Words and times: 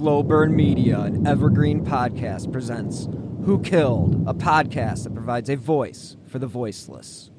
Slow 0.00 0.22
Burn 0.22 0.56
Media, 0.56 0.98
an 1.00 1.26
evergreen 1.26 1.84
podcast, 1.84 2.50
presents 2.50 3.06
Who 3.44 3.60
Killed, 3.60 4.14
a 4.26 4.32
podcast 4.32 5.04
that 5.04 5.14
provides 5.14 5.50
a 5.50 5.56
voice 5.56 6.16
for 6.26 6.38
the 6.38 6.46
voiceless. 6.46 7.30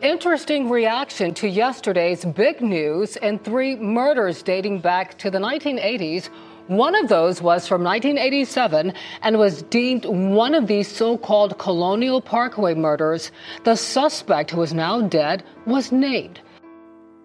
Interesting 0.00 0.70
reaction 0.70 1.34
to 1.34 1.48
yesterday's 1.48 2.24
big 2.24 2.60
news 2.60 3.16
and 3.16 3.42
three 3.42 3.74
murders 3.74 4.40
dating 4.44 4.82
back 4.82 5.18
to 5.18 5.32
the 5.32 5.38
1980s. 5.38 6.28
One 6.68 6.94
of 6.94 7.08
those 7.08 7.42
was 7.42 7.66
from 7.66 7.82
1987 7.82 8.92
and 9.22 9.38
was 9.40 9.62
deemed 9.62 10.04
one 10.04 10.54
of 10.54 10.68
these 10.68 10.86
so 10.86 11.18
called 11.18 11.58
Colonial 11.58 12.20
Parkway 12.20 12.74
murders. 12.74 13.32
The 13.64 13.74
suspect, 13.74 14.52
who 14.52 14.62
is 14.62 14.72
now 14.72 15.00
dead, 15.00 15.42
was 15.66 15.90
named. 15.90 16.38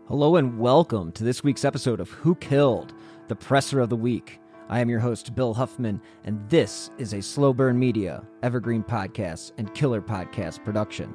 Hello 0.07 0.35
and 0.35 0.57
welcome 0.57 1.11
to 1.13 1.23
this 1.23 1.43
week's 1.43 1.63
episode 1.63 1.99
of 1.99 2.09
Who 2.09 2.33
Killed, 2.35 2.93
the 3.31 3.35
Presser 3.37 3.79
of 3.79 3.87
the 3.87 3.95
Week. 3.95 4.41
I 4.67 4.81
am 4.81 4.89
your 4.89 4.99
host, 4.99 5.33
Bill 5.33 5.53
Huffman, 5.53 6.01
and 6.25 6.37
this 6.49 6.91
is 6.97 7.13
a 7.13 7.21
Slow 7.21 7.53
Burn 7.53 7.79
Media, 7.79 8.27
Evergreen 8.43 8.83
Podcasts, 8.83 9.53
and 9.57 9.73
Killer 9.73 10.01
Podcast 10.01 10.65
production. 10.65 11.13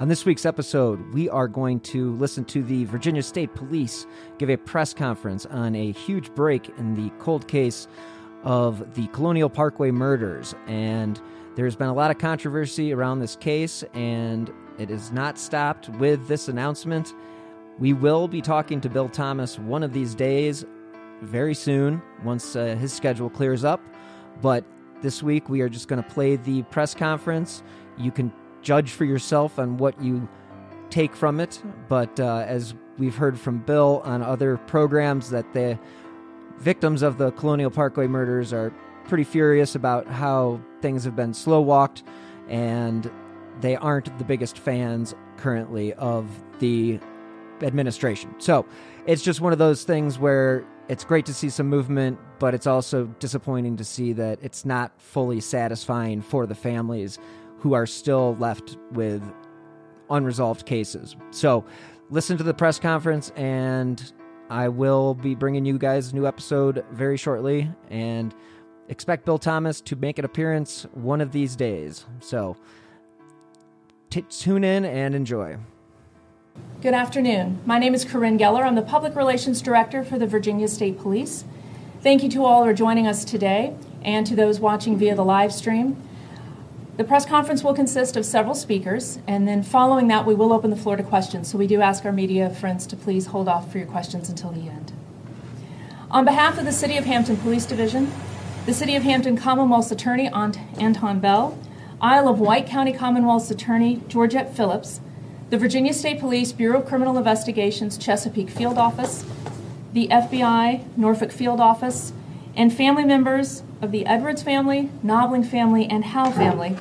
On 0.00 0.08
this 0.08 0.24
week's 0.24 0.46
episode, 0.46 1.12
we 1.12 1.28
are 1.28 1.48
going 1.48 1.80
to 1.80 2.16
listen 2.16 2.46
to 2.46 2.62
the 2.62 2.86
Virginia 2.86 3.22
State 3.22 3.54
Police 3.54 4.06
give 4.38 4.48
a 4.48 4.56
press 4.56 4.94
conference 4.94 5.44
on 5.44 5.76
a 5.76 5.92
huge 5.92 6.34
break 6.34 6.70
in 6.78 6.94
the 6.94 7.10
cold 7.18 7.46
case 7.46 7.86
of 8.44 8.94
the 8.94 9.06
Colonial 9.08 9.50
Parkway 9.50 9.90
murders. 9.90 10.54
And 10.68 11.20
there's 11.54 11.76
been 11.76 11.88
a 11.88 11.94
lot 11.94 12.10
of 12.10 12.16
controversy 12.16 12.94
around 12.94 13.18
this 13.18 13.36
case, 13.36 13.84
and 13.92 14.50
it 14.78 14.90
is 14.90 15.12
not 15.12 15.38
stopped 15.38 15.90
with 15.90 16.28
this 16.28 16.48
announcement. 16.48 17.12
We 17.78 17.92
will 17.92 18.26
be 18.26 18.40
talking 18.40 18.80
to 18.80 18.88
Bill 18.88 19.10
Thomas 19.10 19.58
one 19.58 19.82
of 19.82 19.92
these 19.92 20.14
days, 20.14 20.64
very 21.22 21.54
soon, 21.54 22.02
once 22.24 22.56
uh, 22.56 22.76
his 22.78 22.92
schedule 22.92 23.30
clears 23.30 23.64
up. 23.64 23.80
But 24.40 24.64
this 25.00 25.22
week, 25.22 25.48
we 25.48 25.60
are 25.60 25.68
just 25.68 25.88
going 25.88 26.02
to 26.02 26.08
play 26.08 26.36
the 26.36 26.62
press 26.64 26.94
conference. 26.94 27.62
You 27.96 28.10
can 28.10 28.32
judge 28.60 28.90
for 28.90 29.04
yourself 29.04 29.58
on 29.58 29.76
what 29.76 30.00
you 30.02 30.28
take 30.90 31.14
from 31.14 31.40
it. 31.40 31.62
But 31.88 32.18
uh, 32.20 32.44
as 32.46 32.74
we've 32.98 33.16
heard 33.16 33.38
from 33.38 33.58
Bill 33.58 34.02
on 34.04 34.22
other 34.22 34.56
programs, 34.56 35.30
that 35.30 35.52
the 35.52 35.78
victims 36.58 37.02
of 37.02 37.18
the 37.18 37.32
Colonial 37.32 37.70
Parkway 37.70 38.06
murders 38.06 38.52
are 38.52 38.72
pretty 39.04 39.24
furious 39.24 39.74
about 39.74 40.06
how 40.06 40.60
things 40.80 41.04
have 41.04 41.16
been 41.16 41.34
slow 41.34 41.60
walked, 41.60 42.02
and 42.48 43.10
they 43.60 43.76
aren't 43.76 44.16
the 44.18 44.24
biggest 44.24 44.58
fans 44.58 45.14
currently 45.36 45.92
of 45.94 46.28
the 46.60 47.00
administration. 47.62 48.34
So 48.38 48.66
it's 49.06 49.22
just 49.22 49.40
one 49.40 49.52
of 49.52 49.58
those 49.58 49.84
things 49.84 50.18
where 50.18 50.64
it's 50.92 51.04
great 51.04 51.24
to 51.24 51.32
see 51.32 51.48
some 51.48 51.68
movement, 51.68 52.18
but 52.38 52.52
it's 52.52 52.66
also 52.66 53.06
disappointing 53.18 53.78
to 53.78 53.82
see 53.82 54.12
that 54.12 54.38
it's 54.42 54.66
not 54.66 54.92
fully 55.00 55.40
satisfying 55.40 56.20
for 56.20 56.44
the 56.44 56.54
families 56.54 57.18
who 57.60 57.72
are 57.72 57.86
still 57.86 58.36
left 58.38 58.76
with 58.90 59.22
unresolved 60.10 60.66
cases. 60.66 61.16
So 61.30 61.64
listen 62.10 62.36
to 62.36 62.44
the 62.44 62.52
press 62.52 62.78
conference, 62.78 63.30
and 63.36 64.12
I 64.50 64.68
will 64.68 65.14
be 65.14 65.34
bringing 65.34 65.64
you 65.64 65.78
guys 65.78 66.12
a 66.12 66.14
new 66.14 66.26
episode 66.26 66.84
very 66.92 67.16
shortly. 67.16 67.70
And 67.88 68.34
expect 68.90 69.24
Bill 69.24 69.38
Thomas 69.38 69.80
to 69.80 69.96
make 69.96 70.18
an 70.18 70.26
appearance 70.26 70.86
one 70.92 71.22
of 71.22 71.32
these 71.32 71.56
days. 71.56 72.04
So 72.20 72.54
t- 74.10 74.26
tune 74.28 74.62
in 74.62 74.84
and 74.84 75.14
enjoy. 75.14 75.56
Good 76.82 76.94
afternoon. 76.94 77.60
My 77.64 77.78
name 77.78 77.94
is 77.94 78.04
Corinne 78.04 78.40
Geller. 78.40 78.64
I'm 78.64 78.74
the 78.74 78.82
Public 78.82 79.14
Relations 79.14 79.62
Director 79.62 80.02
for 80.02 80.18
the 80.18 80.26
Virginia 80.26 80.66
State 80.66 80.98
Police. 80.98 81.44
Thank 82.00 82.24
you 82.24 82.28
to 82.30 82.44
all 82.44 82.64
who 82.64 82.70
are 82.70 82.74
joining 82.74 83.06
us 83.06 83.24
today 83.24 83.76
and 84.02 84.26
to 84.26 84.34
those 84.34 84.58
watching 84.58 84.98
via 84.98 85.14
the 85.14 85.24
live 85.24 85.52
stream. 85.52 85.96
The 86.96 87.04
press 87.04 87.24
conference 87.24 87.62
will 87.62 87.72
consist 87.72 88.16
of 88.16 88.26
several 88.26 88.56
speakers, 88.56 89.20
and 89.28 89.46
then 89.46 89.62
following 89.62 90.08
that, 90.08 90.26
we 90.26 90.34
will 90.34 90.52
open 90.52 90.70
the 90.70 90.76
floor 90.76 90.96
to 90.96 91.04
questions. 91.04 91.48
So 91.48 91.56
we 91.56 91.68
do 91.68 91.80
ask 91.80 92.04
our 92.04 92.10
media 92.10 92.50
friends 92.50 92.84
to 92.88 92.96
please 92.96 93.26
hold 93.26 93.46
off 93.46 93.70
for 93.70 93.78
your 93.78 93.86
questions 93.86 94.28
until 94.28 94.50
the 94.50 94.68
end. 94.68 94.92
On 96.10 96.24
behalf 96.24 96.58
of 96.58 96.64
the 96.64 96.72
City 96.72 96.96
of 96.96 97.04
Hampton 97.04 97.36
Police 97.36 97.64
Division, 97.64 98.10
the 98.66 98.74
City 98.74 98.96
of 98.96 99.04
Hampton 99.04 99.36
Commonwealth's 99.36 99.92
Attorney 99.92 100.26
Anton 100.26 101.20
Bell, 101.20 101.56
Isle 102.00 102.26
of 102.26 102.40
Wight 102.40 102.66
County 102.66 102.92
Commonwealth's 102.92 103.52
Attorney 103.52 104.02
Georgette 104.08 104.56
Phillips, 104.56 105.00
the 105.52 105.58
Virginia 105.58 105.92
State 105.92 106.18
Police 106.18 106.50
Bureau 106.50 106.80
of 106.80 106.86
Criminal 106.86 107.18
Investigations 107.18 107.98
Chesapeake 107.98 108.48
Field 108.48 108.78
Office, 108.78 109.22
the 109.92 110.08
FBI 110.08 110.96
Norfolk 110.96 111.30
Field 111.30 111.60
Office, 111.60 112.14
and 112.56 112.72
family 112.72 113.04
members 113.04 113.62
of 113.82 113.92
the 113.92 114.06
Edwards 114.06 114.42
family, 114.42 114.88
Knobling 115.04 115.46
family, 115.46 115.84
and 115.84 116.06
Howe 116.06 116.30
family 116.30 116.78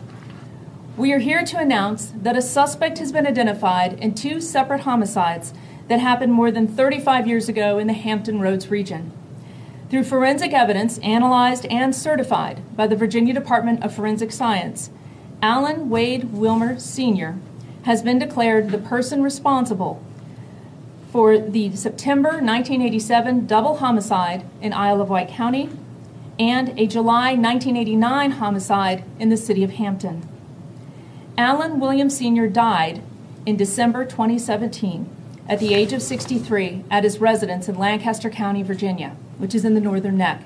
we 0.96 1.12
are 1.14 1.20
here 1.20 1.44
to 1.44 1.58
announce 1.58 2.14
that 2.16 2.38
a 2.38 2.42
suspect 2.42 3.00
has 3.00 3.12
been 3.12 3.26
identified 3.26 3.94
in 4.00 4.14
two 4.14 4.40
separate 4.40 4.82
homicides 4.82 5.54
that 5.88 6.00
happened 6.00 6.32
more 6.32 6.52
than 6.52 6.68
35 6.68 7.28
years 7.28 7.50
ago 7.50 7.78
in 7.78 7.88
the 7.88 7.94
Hampton 7.94 8.40
Roads 8.40 8.70
region. 8.70 9.12
Through 9.90 10.04
forensic 10.04 10.54
evidence 10.54 11.00
analyzed 11.00 11.66
and 11.68 11.96
certified 11.96 12.62
by 12.78 12.88
the 12.88 12.96
Virginia 12.96 13.34
Department 13.34 13.84
of 13.84 13.96
Forensic 13.96 14.32
Science, 14.32 14.90
Alan 15.42 15.90
Wade 15.90 16.34
Wilmer 16.34 16.78
Sr. 16.78 17.40
has 17.84 18.02
been 18.02 18.20
declared 18.20 18.70
the 18.70 18.78
person 18.78 19.24
responsible 19.24 20.04
for 21.12 21.38
the 21.38 21.76
September 21.76 22.30
1987 22.30 23.46
double 23.46 23.78
homicide 23.78 24.46
in 24.62 24.72
Isle 24.72 25.02
of 25.02 25.10
Wight 25.10 25.28
County 25.28 25.70
and 26.40 26.70
a 26.80 26.88
July 26.88 27.34
1989 27.34 28.32
homicide 28.32 29.04
in 29.20 29.30
the 29.30 29.38
city 29.38 29.64
of 29.64 29.72
Hampton. 29.72 30.28
Alan 31.38 31.80
Wilmer 31.80 32.10
Sr. 32.10 32.48
died 32.48 33.02
in 33.46 33.58
December 33.58 34.06
2017 34.06 35.10
at 35.50 35.60
the 35.60 35.74
age 35.74 35.92
of 35.92 36.02
63 36.02 36.86
at 36.90 37.04
his 37.04 37.20
residence 37.20 37.68
in 37.68 37.78
Lancaster 37.78 38.30
County, 38.30 38.64
Virginia, 38.64 39.16
which 39.38 39.54
is 39.54 39.66
in 39.66 39.74
the 39.74 39.82
Northern 39.82 40.18
Neck. 40.18 40.44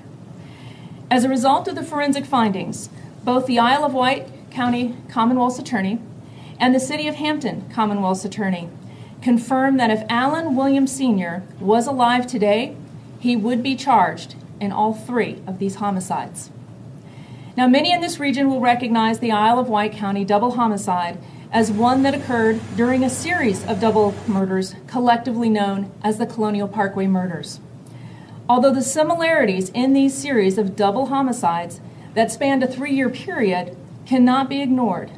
As 1.12 1.24
a 1.24 1.29
result 1.29 1.68
of 1.68 1.75
the 1.75 1.84
forensic 1.84 2.25
findings, 2.25 2.90
both 3.24 3.45
the 3.45 3.59
Isle 3.59 3.84
of 3.84 3.94
Wight 3.94 4.28
County 4.50 4.95
Commonwealth's 5.09 5.59
Attorney 5.59 6.00
and 6.59 6.73
the 6.73 6.79
City 6.79 7.07
of 7.07 7.16
Hampton 7.16 7.69
Commonwealth's 7.69 8.25
Attorney 8.25 8.69
confirmed 9.21 9.79
that 9.79 9.89
if 9.89 10.03
Alan 10.09 10.55
Wilmer 10.55 10.88
Sr. 10.88 11.43
was 11.59 11.88
alive 11.88 12.27
today, 12.27 12.75
he 13.19 13.35
would 13.35 13.63
be 13.63 13.75
charged 13.75 14.35
in 14.59 14.71
all 14.71 14.94
three 14.94 15.41
of 15.47 15.59
these 15.59 15.75
homicides. 15.75 16.51
Now, 17.57 17.67
many 17.67 17.91
in 17.91 18.01
this 18.01 18.19
region 18.19 18.49
will 18.49 18.59
recognize 18.59 19.19
the 19.19 19.31
Isle 19.31 19.59
of 19.59 19.69
Wight 19.69 19.94
County 19.94 20.25
double 20.25 20.51
homicide 20.51 21.17
as 21.51 21.71
one 21.71 22.03
that 22.03 22.13
occurred 22.13 22.59
during 22.75 23.03
a 23.03 23.09
series 23.09 23.65
of 23.65 23.79
double 23.79 24.13
murders 24.27 24.75
collectively 24.88 25.49
known 25.49 25.91
as 26.03 26.17
the 26.17 26.25
Colonial 26.25 26.67
Parkway 26.67 27.07
murders. 27.07 27.61
Although 28.49 28.73
the 28.73 28.81
similarities 28.81 29.69
in 29.69 29.94
these 29.94 30.13
series 30.13 30.57
of 30.57 30.75
double 30.75 31.07
homicides 31.07 31.79
that 32.13 32.31
spanned 32.31 32.63
a 32.63 32.67
three 32.67 32.94
year 32.94 33.09
period 33.09 33.75
cannot 34.05 34.49
be 34.49 34.61
ignored, 34.61 35.11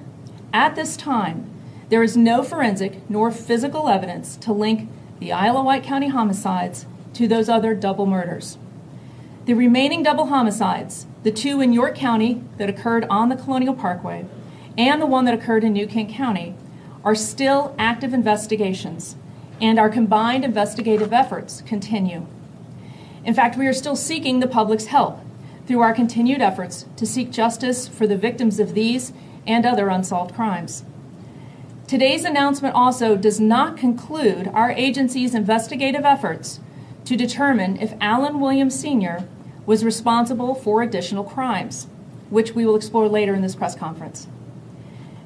at 0.54 0.76
this 0.76 0.98
time, 0.98 1.50
there 1.90 2.04
is 2.04 2.18
no 2.18 2.44
forensic 2.44 3.10
nor 3.10 3.32
physical 3.32 3.88
evidence 3.88 4.36
to 4.38 4.52
link 4.54 4.90
the 5.20 5.32
of 5.32 5.66
Wight 5.66 5.84
County 5.84 6.10
homicides 6.10 6.86
to 7.14 7.28
those 7.28 7.50
other 7.50 7.74
double 7.74 8.06
murders. 8.06 8.58
The 9.46 9.54
remaining 9.54 10.04
double 10.04 10.28
homicides, 10.28 11.08
the 11.24 11.32
two 11.32 11.62
in 11.62 11.74
York 11.74 11.96
County 11.96 12.44
that 12.58 12.70
occurred 12.70 13.06
on 13.10 13.30
the 13.30 13.36
Colonial 13.36 13.74
Parkway 13.74 14.26
and 14.78 15.02
the 15.02 15.06
one 15.06 15.26
that 15.26 15.34
occurred 15.34 15.64
in 15.64 15.74
New 15.74 15.88
Kent 15.88 16.10
County, 16.12 16.56
are 17.04 17.16
still 17.16 17.74
active 17.80 18.14
investigations, 18.14 19.16
and 19.62 19.80
our 19.80 19.90
combined 19.90 20.44
investigative 20.44 21.14
efforts 21.14 21.62
continue. 21.62 22.28
In 23.24 23.34
fact, 23.34 23.58
we 23.58 23.68
are 23.68 23.74
still 23.74 23.96
seeking 23.96 24.40
the 24.40 24.48
public's 24.48 24.88
help 24.88 25.20
through 25.66 25.80
our 25.80 25.94
continued 25.94 26.42
efforts 26.42 26.86
to 26.98 27.06
seek 27.06 27.32
justice 27.32 27.88
for 27.88 28.06
the 28.06 28.18
victims 28.18 28.60
of 28.60 28.74
these 28.74 29.14
and 29.48 29.66
other 29.66 29.90
unsolved 29.90 30.36
crimes. 30.36 30.84
Today's 31.88 32.26
announcement 32.26 32.76
also 32.76 33.16
does 33.16 33.40
not 33.40 33.78
conclude 33.78 34.50
our 34.50 34.72
agency's 34.72 35.34
investigative 35.34 36.04
efforts 36.04 36.60
to 37.06 37.16
determine 37.16 37.78
if 37.78 37.94
Alan 38.02 38.42
Wilmer 38.42 38.70
Sr 38.70 39.26
was 39.66 39.86
responsible 39.86 40.54
for 40.54 40.82
additional 40.82 41.24
crimes, 41.24 41.88
which 42.30 42.54
we 42.54 42.66
will 42.66 42.76
explore 42.76 43.08
later 43.08 43.34
in 43.34 43.42
this 43.42 43.56
press 43.56 43.76
conference. 43.76 44.28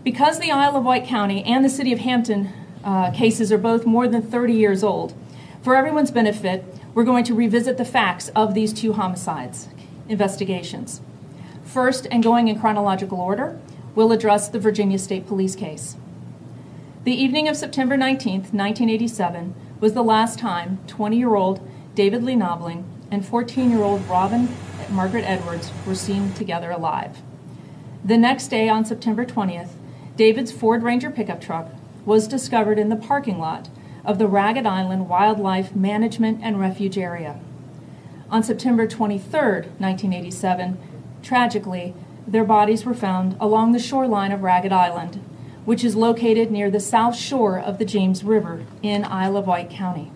Because 0.04 0.40
the 0.40 0.52
Isle 0.52 0.78
of 0.78 0.84
Wight 0.84 1.06
County 1.06 1.44
and 1.44 1.66
the 1.66 1.70
City 1.70 1.92
of 1.94 2.00
Hampton 2.00 2.52
uh, 2.84 3.12
cases 3.12 3.52
are 3.52 3.58
both 3.58 3.86
more 3.86 4.08
than 4.08 4.22
30 4.22 4.54
years 4.54 4.84
old, 4.84 5.14
for 5.62 5.76
everyone's 5.76 6.12
benefit, 6.12 6.66
we're 6.94 7.04
going 7.04 7.24
to 7.24 7.36
revisit 7.36 7.78
the 7.78 7.86
facts 7.86 8.30
of 8.30 8.54
these 8.54 8.74
two 8.74 8.94
homicides 8.94 9.68
investigations. 10.10 11.02
First, 11.64 12.08
and 12.12 12.22
going 12.22 12.48
in 12.48 12.60
chronological 12.60 13.20
order, 13.20 13.60
we'll 13.96 14.12
address 14.12 14.48
the 14.48 14.60
Virginia 14.60 14.98
State 14.98 15.28
Police 15.28 15.56
case. 15.56 15.96
The 17.04 17.14
evening 17.14 17.48
of 17.48 17.58
September 17.58 17.98
19, 17.98 18.34
1987, 18.34 19.56
was 19.80 19.94
the 19.94 20.04
last 20.04 20.38
time 20.38 20.80
20 20.88 21.18
year 21.18 21.36
old 21.36 21.68
David 21.96 22.24
Lee 22.24 22.36
Knobling 22.36 22.84
and 23.10 23.26
14 23.26 23.70
year 23.70 23.82
old 23.82 24.06
Robin 24.08 24.48
Margaret 24.92 25.24
Edwards 25.24 25.72
were 25.86 25.96
seen 25.96 26.34
together 26.34 26.72
alive. 26.72 27.22
The 28.04 28.18
next 28.18 28.48
day, 28.48 28.68
on 28.68 28.86
September 28.86 29.26
20th, 29.26 29.72
David's 30.16 30.52
Ford 30.52 30.84
Ranger 30.84 31.12
pickup 31.12 31.42
truck 31.42 31.70
was 32.06 32.28
discovered 32.28 32.80
in 32.80 32.90
the 32.90 32.96
parking 32.96 33.40
lot 33.40 33.70
of 34.04 34.18
the 34.18 34.28
Ragged 34.28 34.66
Island 34.66 35.08
Wildlife 35.08 35.76
Management 35.76 36.40
and 36.42 36.60
Refuge 36.60 36.98
Area. 36.98 37.40
On 38.30 38.42
September 38.42 38.88
23, 38.88 39.40
1987, 39.80 40.78
tragically, 41.22 41.94
their 42.28 42.44
bodies 42.44 42.86
were 42.86 42.94
found 42.94 43.36
along 43.40 43.72
the 43.72 43.80
shoreline 43.80 44.32
of 44.32 44.44
Ragged 44.44 44.72
Island, 44.72 45.24
which 45.66 45.84
is 45.84 45.96
located 45.96 46.52
near 46.52 46.72
the 46.72 46.80
south 46.80 47.16
shore 47.16 47.60
of 47.60 47.78
the 47.78 47.86
James 47.86 48.24
River 48.24 48.66
in 48.82 49.04
Isle 49.04 49.38
of 49.38 49.48
Wight 49.48 49.70
County. 49.70 50.12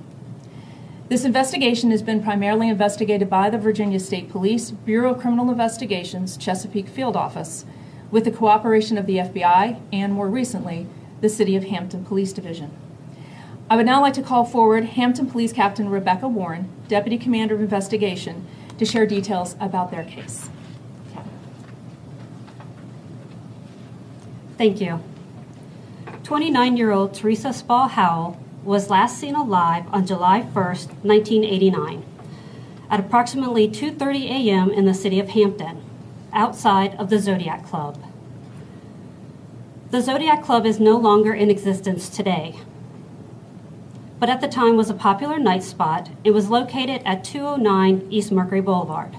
This 1.08 1.24
investigation 1.24 1.92
has 1.92 2.02
been 2.02 2.24
primarily 2.24 2.68
investigated 2.68 3.30
by 3.30 3.52
the 3.52 3.60
Virginia 3.60 4.00
State 4.00 4.30
Police 4.30 4.72
Bureau 4.72 5.14
of 5.14 5.22
Criminal 5.22 5.52
Investigations 5.52 6.36
Chesapeake 6.36 6.88
Field 6.88 7.16
Office 7.16 7.64
with 8.10 8.26
the 8.26 8.32
cooperation 8.32 8.98
of 8.98 9.06
the 9.06 9.18
FBI 9.18 9.80
and, 9.94 10.14
more 10.14 10.30
recently, 10.30 10.88
the 11.22 11.30
City 11.30 11.56
of 11.56 11.66
Hampton 11.66 12.06
Police 12.06 12.34
Division. 12.34 12.72
I 13.70 13.76
would 13.76 13.86
now 13.86 14.02
like 14.02 14.14
to 14.14 14.24
call 14.24 14.46
forward 14.46 14.86
Hampton 14.86 15.30
Police 15.30 15.54
Captain 15.54 15.90
Rebecca 15.90 16.28
Warren, 16.28 16.70
Deputy 16.88 17.18
Commander 17.18 17.56
of 17.56 17.62
Investigation, 17.62 18.46
to 18.78 18.86
share 18.86 19.06
details 19.06 19.56
about 19.60 19.92
their 19.92 20.04
case. 20.04 20.50
Thank 24.58 24.80
you. 24.80 25.02
29 26.24 26.78
year 26.78 26.92
old 26.92 27.14
Teresa 27.14 27.52
Spaw 27.52 27.90
Howell 27.90 28.40
was 28.64 28.90
last 28.90 29.20
seen 29.20 29.36
alive 29.36 29.86
on 29.92 30.08
July 30.08 30.42
1, 30.42 30.54
1989, 30.54 32.06
at 32.90 33.00
approximately 33.00 33.68
2:30 33.68 34.24
a.m. 34.30 34.72
in 34.72 34.86
the 34.86 34.94
city 34.94 35.20
of 35.20 35.30
Hampton, 35.30 35.84
outside 36.32 36.96
of 36.96 37.10
the 37.10 37.20
Zodiac 37.20 37.66
Club. 37.66 38.02
The 39.92 40.02
Zodiac 40.02 40.42
Club 40.42 40.66
is 40.66 40.80
no 40.80 40.98
longer 40.98 41.34
in 41.34 41.52
existence 41.52 42.10
today, 42.10 42.56
but 44.20 44.30
at 44.30 44.40
the 44.40 44.48
time 44.48 44.78
was 44.78 44.90
a 44.90 44.96
popular 44.96 45.38
night 45.38 45.64
spot. 45.64 46.10
It 46.24 46.32
was 46.32 46.50
located 46.50 47.02
at 47.06 47.26
209 47.26 48.08
East 48.10 48.32
Mercury 48.32 48.62
Boulevard. 48.62 49.16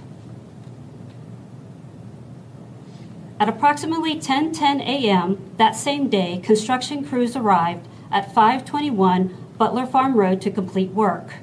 At 3.39 3.51
approximately 3.51 4.19
10:10 4.19 4.81
a.m. 4.81 5.39
that 5.59 5.77
same 5.77 6.09
day, 6.09 6.39
construction 6.43 7.05
crews 7.05 7.37
arrived 7.37 7.87
at 8.11 8.35
521 8.35 9.37
Butler 9.59 9.85
Farm 9.85 10.15
Road 10.17 10.41
to 10.41 10.51
complete 10.51 10.91
work 10.93 11.35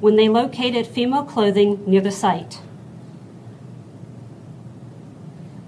when 0.00 0.16
they 0.16 0.30
located 0.30 0.86
female 0.86 1.24
clothing 1.24 1.82
near 1.86 2.00
the 2.00 2.10
site. 2.10 2.60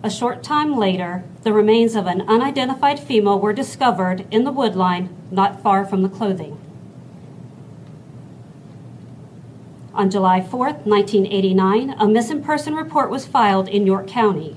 A 0.02 0.08
short 0.08 0.42
time 0.42 0.74
later, 0.74 1.24
the 1.42 1.52
remains 1.52 1.94
of 1.94 2.06
an 2.06 2.22
unidentified 2.22 2.98
female 2.98 3.38
were 3.38 3.52
discovered 3.52 4.26
in 4.30 4.44
the 4.44 4.52
woodline 4.52 5.08
not 5.30 5.62
far 5.62 5.84
from 5.84 6.02
the 6.02 6.08
clothing. 6.08 6.56
On 9.92 10.08
July 10.08 10.40
4, 10.40 10.66
1989, 10.84 11.94
a 11.98 12.08
missing 12.08 12.42
person 12.42 12.74
report 12.74 13.10
was 13.10 13.26
filed 13.26 13.68
in 13.68 13.84
York 13.84 14.06
County, 14.06 14.56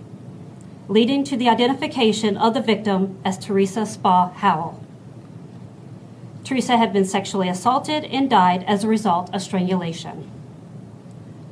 leading 0.91 1.23
to 1.23 1.37
the 1.37 1.47
identification 1.47 2.35
of 2.35 2.53
the 2.53 2.59
victim 2.59 3.17
as 3.23 3.37
Teresa 3.37 3.85
Spaw 3.85 4.29
Howell. 4.33 4.83
Teresa 6.43 6.75
had 6.75 6.91
been 6.91 7.05
sexually 7.05 7.47
assaulted 7.47 8.03
and 8.03 8.29
died 8.29 8.65
as 8.67 8.83
a 8.83 8.89
result 8.89 9.33
of 9.33 9.41
strangulation. 9.41 10.29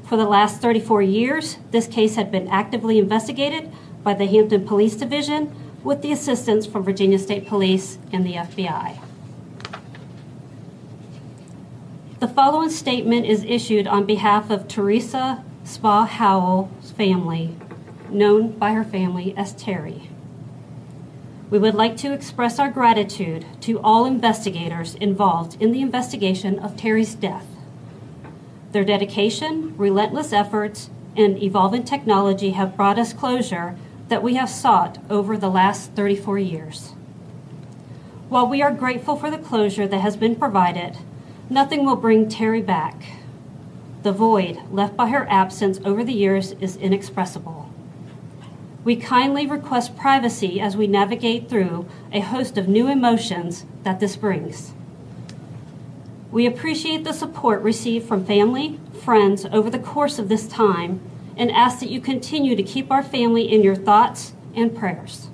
For 0.03 0.17
the 0.17 0.25
last 0.25 0.61
34 0.61 1.03
years, 1.03 1.57
this 1.71 1.87
case 1.87 2.15
had 2.15 2.33
been 2.33 2.49
actively 2.49 2.99
investigated 2.99 3.71
by 4.03 4.13
the 4.13 4.25
Hampton 4.25 4.67
Police 4.67 4.97
Division 4.97 5.55
with 5.85 6.01
the 6.01 6.11
assistance 6.11 6.65
from 6.65 6.83
Virginia 6.83 7.17
State 7.17 7.47
Police 7.47 7.97
and 8.11 8.25
the 8.25 8.33
FBI. 8.33 8.99
The 12.19 12.27
following 12.27 12.71
statement 12.71 13.25
is 13.25 13.45
issued 13.45 13.87
on 13.87 14.05
behalf 14.05 14.49
of 14.49 14.67
Teresa 14.67 15.45
Spaw 15.63 16.05
Howell's 16.05 16.91
family, 16.91 17.55
known 18.11 18.51
by 18.51 18.73
her 18.73 18.83
family 18.83 19.33
as 19.37 19.53
Terry. 19.53 20.09
We 21.49 21.57
would 21.57 21.75
like 21.75 21.97
to 21.97 22.13
express 22.13 22.59
our 22.59 22.69
gratitude 22.69 23.45
to 23.61 23.79
all 23.79 24.05
investigators 24.05 24.95
involved 24.95 25.59
in 25.59 25.71
the 25.71 25.81
investigation 25.81 26.59
of 26.59 26.77
Terry's 26.77 27.15
death. 27.15 27.47
Their 28.71 28.83
dedication, 28.83 29.75
relentless 29.77 30.31
efforts, 30.31 30.91
and 31.17 31.41
evolving 31.41 31.83
technology 31.83 32.51
have 32.51 32.77
brought 32.77 32.99
us 32.99 33.13
closure 33.13 33.75
that 34.09 34.21
we 34.21 34.35
have 34.35 34.49
sought 34.49 34.99
over 35.09 35.37
the 35.37 35.49
last 35.49 35.91
34 35.93 36.37
years. 36.37 36.93
While 38.29 38.47
we 38.47 38.61
are 38.61 38.71
grateful 38.71 39.15
for 39.15 39.31
the 39.31 39.39
closure 39.39 39.87
that 39.87 40.01
has 40.01 40.15
been 40.15 40.35
provided, 40.35 40.97
nothing 41.49 41.83
will 41.83 41.95
bring 41.95 42.29
Terry 42.29 42.61
back. 42.61 43.01
The 44.03 44.11
void 44.11 44.59
left 44.71 44.95
by 44.95 45.07
her 45.09 45.27
absence 45.29 45.79
over 45.83 46.03
the 46.03 46.13
years 46.13 46.51
is 46.53 46.77
inexpressible. 46.77 47.68
We 48.83 48.95
kindly 48.95 49.45
request 49.45 49.97
privacy 49.97 50.61
as 50.61 50.77
we 50.77 50.87
navigate 50.87 51.49
through 51.49 51.87
a 52.13 52.21
host 52.21 52.57
of 52.57 52.67
new 52.67 52.87
emotions 52.87 53.65
that 53.83 53.99
this 53.99 54.15
brings. 54.15 54.71
We 56.31 56.45
appreciate 56.45 57.03
the 57.03 57.13
support 57.13 57.61
received 57.61 58.07
from 58.07 58.25
family, 58.25 58.79
friends 59.03 59.45
over 59.51 59.69
the 59.69 59.79
course 59.79 60.17
of 60.19 60.29
this 60.29 60.47
time, 60.47 61.01
and 61.35 61.51
ask 61.51 61.79
that 61.79 61.89
you 61.89 61.99
continue 61.99 62.55
to 62.55 62.63
keep 62.63 62.91
our 62.91 63.03
family 63.03 63.51
in 63.51 63.63
your 63.63 63.75
thoughts 63.75 64.33
and 64.55 64.75
prayers. 64.75 65.29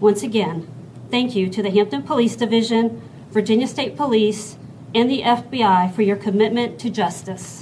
Once 0.00 0.22
again, 0.22 0.68
thank 1.10 1.34
you 1.34 1.48
to 1.48 1.62
the 1.62 1.70
Hampton 1.70 2.02
Police 2.02 2.36
Division, 2.36 3.00
Virginia 3.30 3.66
State 3.66 3.96
Police, 3.96 4.56
and 4.94 5.10
the 5.10 5.22
FBI 5.22 5.92
for 5.94 6.02
your 6.02 6.16
commitment 6.16 6.78
to 6.80 6.90
justice. 6.90 7.61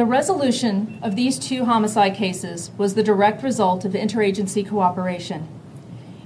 The 0.00 0.06
resolution 0.06 0.98
of 1.02 1.14
these 1.14 1.38
two 1.38 1.66
homicide 1.66 2.14
cases 2.14 2.70
was 2.78 2.94
the 2.94 3.02
direct 3.02 3.42
result 3.42 3.84
of 3.84 3.92
interagency 3.92 4.66
cooperation. 4.66 5.46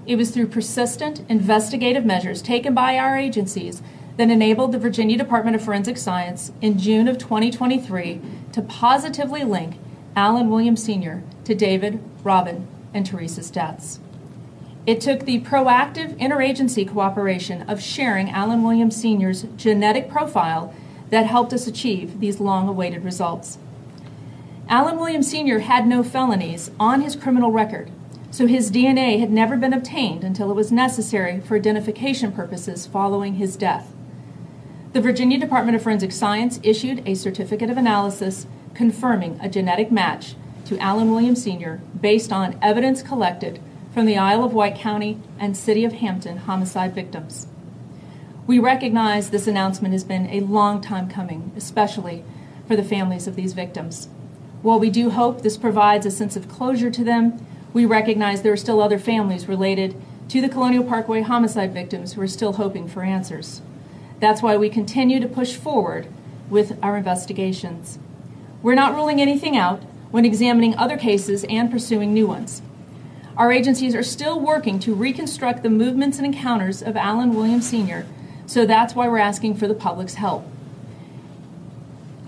It 0.07 0.15
was 0.15 0.31
through 0.31 0.47
persistent 0.47 1.29
investigative 1.29 2.05
measures 2.05 2.41
taken 2.41 2.73
by 2.73 2.97
our 2.97 3.19
agencies 3.19 3.83
that 4.17 4.31
enabled 4.31 4.71
the 4.71 4.79
Virginia 4.79 5.19
Department 5.19 5.57
of 5.57 5.65
Forensic 5.65 5.99
Science 5.99 6.53
in 6.61 6.79
June 6.79 7.09
of 7.09 7.19
2023 7.19 8.21
to 8.53 8.63
positively 8.63 9.43
link 9.43 9.75
Alan 10.15 10.51
Wilmer 10.51 10.77
Sr. 10.77 11.25
to 11.45 11.57
David, 11.57 11.99
Robin, 12.23 12.69
and 12.95 13.05
Teresa's 13.05 13.51
deaths. 13.51 13.99
It 14.87 15.01
took 15.01 15.25
the 15.25 15.41
proactive 15.41 16.17
interagency 16.21 16.89
cooperation 16.89 17.63
of 17.63 17.83
sharing 17.83 18.31
Alan 18.31 18.63
Wilmer 18.63 18.93
Sr.'s 18.93 19.47
genetic 19.57 20.09
profile 20.09 20.73
that 21.15 21.27
helped 21.27 21.53
us 21.53 21.69
achieve 21.69 22.19
these 22.19 22.41
long 22.41 22.69
awaited 22.69 23.05
results. 23.05 23.57
Alan 24.69 24.99
Wilmer 24.99 25.23
Sr. 25.23 25.61
had 25.61 25.87
no 25.87 26.03
felonies 26.03 26.73
on 26.81 27.03
his 27.03 27.15
criminal 27.15 27.53
record, 27.53 27.93
so 28.33 28.49
his 28.49 28.69
DNA 28.69 29.21
had 29.21 29.31
never 29.31 29.57
been 29.57 29.73
obtained 29.73 30.25
until 30.25 30.51
it 30.51 30.57
was 30.57 30.73
necessary 30.73 31.39
for 31.39 31.55
identification 31.55 32.33
purposes 32.33 32.85
following 32.89 33.35
his 33.35 33.57
death. 33.57 33.93
The 34.93 35.01
Virginia 35.01 35.39
Department 35.39 35.77
of 35.77 35.85
Forensic 35.85 36.11
Science 36.11 36.59
issued 36.65 37.07
a 37.07 37.15
certificate 37.15 37.71
of 37.71 37.77
analysis 37.77 38.49
confirming 38.75 39.39
a 39.41 39.49
genetic 39.49 39.93
match 39.93 40.35
to 40.65 40.77
Alan 40.81 41.13
Wilmer 41.13 41.37
Sr. 41.37 41.81
based 42.01 42.33
on 42.33 42.59
evidence 42.61 43.05
collected 43.05 43.61
from 43.93 44.07
the 44.07 44.19
Isle 44.19 44.43
of 44.43 44.53
Wight 44.53 44.75
County 44.75 45.21
and 45.39 45.57
City 45.57 45.85
of 45.85 45.93
Hampton 45.93 46.39
homicide 46.39 46.93
victims. 46.93 47.47
We 48.47 48.59
recognize 48.59 49.31
this 49.31 49.47
announcement 49.47 49.93
has 49.93 50.05
been 50.05 50.27
a 50.27 50.41
long 50.41 50.83
time 50.83 51.09
coming, 51.09 51.51
especially 51.57 52.25
for 52.69 52.77
the 52.77 52.85
families 52.85 53.27
of 53.27 53.37
these 53.37 53.55
victims. 53.55 54.09
While 54.61 54.79
we 54.79 54.91
do 54.91 55.09
hope 55.09 55.41
this 55.41 55.57
provides 55.57 56.05
a 56.05 56.11
sense 56.11 56.37
of 56.37 56.47
closure 56.47 56.91
to 56.91 57.03
them, 57.03 57.45
we 57.73 57.87
recognize 57.87 58.43
there 58.43 58.53
are 58.53 58.59
still 58.59 58.83
other 58.83 58.99
families 58.99 59.49
related 59.49 59.97
to 60.29 60.43
the 60.43 60.51
Colonial 60.51 60.85
Parkway 60.85 61.23
homicide 61.23 61.73
victims 61.73 62.13
who 62.13 62.21
are 62.21 62.29
still 62.29 62.55
hoping 62.55 62.87
for 62.87 63.03
answers. 63.03 63.63
That's 64.21 64.43
why 64.43 64.59
we 64.59 64.69
continue 64.69 65.21
to 65.21 65.29
push 65.29 65.57
forward 65.57 66.07
with 66.51 66.79
our 66.83 66.99
investigations. 66.99 67.99
We're 68.63 68.75
not 68.75 68.95
ruling 68.95 69.23
anything 69.23 69.57
out 69.57 69.83
when 70.11 70.27
examining 70.27 70.77
other 70.77 70.99
cases 70.99 71.47
and 71.49 71.71
pursuing 71.71 72.13
new 72.13 72.27
ones. 72.27 72.61
Our 73.39 73.51
agencies 73.51 73.95
are 73.95 74.03
still 74.03 74.39
working 74.39 74.79
to 74.81 74.95
reconstruct 74.95 75.63
the 75.63 75.71
movements 75.71 76.19
and 76.19 76.27
encounters 76.27 76.83
of 76.83 76.95
Alan 76.95 77.35
Wilmer 77.35 77.63
Sr 77.63 78.05
so 78.47 78.67
that's 78.67 78.95
why 78.95 79.09
we're 79.09 79.19
asking 79.19 79.57
for 79.57 79.67
the 79.67 79.75
public's 79.75 80.15
help. 80.15 80.47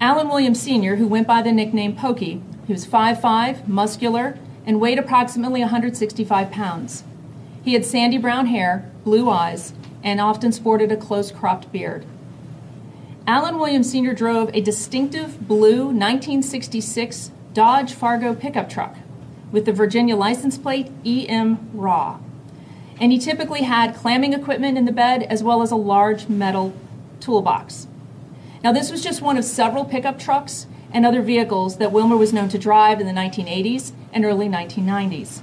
Alan 0.00 0.28
Wilmer 0.28 0.54
Sr., 0.54 0.96
who 0.96 1.06
went 1.06 1.26
by 1.26 1.42
the 1.42 1.52
nickname 1.52 1.96
Pokey, 1.96 2.42
he 2.66 2.72
was 2.72 2.86
5'5, 2.86 3.66
muscular, 3.66 4.38
and 4.66 4.80
weighed 4.80 4.98
approximately 4.98 5.60
165 5.60 6.50
pounds. 6.50 7.04
He 7.62 7.72
had 7.72 7.84
sandy 7.84 8.18
brown 8.18 8.46
hair, 8.46 8.90
blue 9.04 9.30
eyes, 9.30 9.72
and 10.02 10.20
often 10.20 10.52
sported 10.52 10.92
a 10.92 10.96
close 10.96 11.30
cropped 11.30 11.72
beard. 11.72 12.04
Alan 13.26 13.58
Wilmer 13.58 13.82
Sr. 13.82 14.14
drove 14.14 14.50
a 14.54 14.60
distinctive 14.60 15.48
blue 15.48 15.86
1966 15.86 17.30
Dodge 17.54 17.92
Fargo 17.94 18.34
pickup 18.34 18.68
truck 18.68 18.96
with 19.50 19.64
the 19.64 19.72
Virginia 19.72 20.14
license 20.14 20.58
plate 20.58 20.92
EM 21.04 21.70
Raw. 21.72 22.20
And 22.98 23.12
he 23.12 23.18
typically 23.18 23.62
had 23.62 23.94
clamming 23.94 24.32
equipment 24.32 24.78
in 24.78 24.84
the 24.84 24.92
bed 24.92 25.22
as 25.24 25.42
well 25.42 25.62
as 25.62 25.70
a 25.70 25.76
large 25.76 26.28
metal 26.28 26.74
toolbox. 27.20 27.86
Now, 28.64 28.72
this 28.72 28.90
was 28.90 29.02
just 29.02 29.22
one 29.22 29.36
of 29.36 29.44
several 29.44 29.84
pickup 29.84 30.18
trucks 30.18 30.66
and 30.92 31.04
other 31.04 31.22
vehicles 31.22 31.76
that 31.76 31.92
Wilmer 31.92 32.16
was 32.16 32.32
known 32.32 32.48
to 32.48 32.58
drive 32.58 33.00
in 33.00 33.06
the 33.06 33.12
1980s 33.12 33.92
and 34.12 34.24
early 34.24 34.48
1990s. 34.48 35.42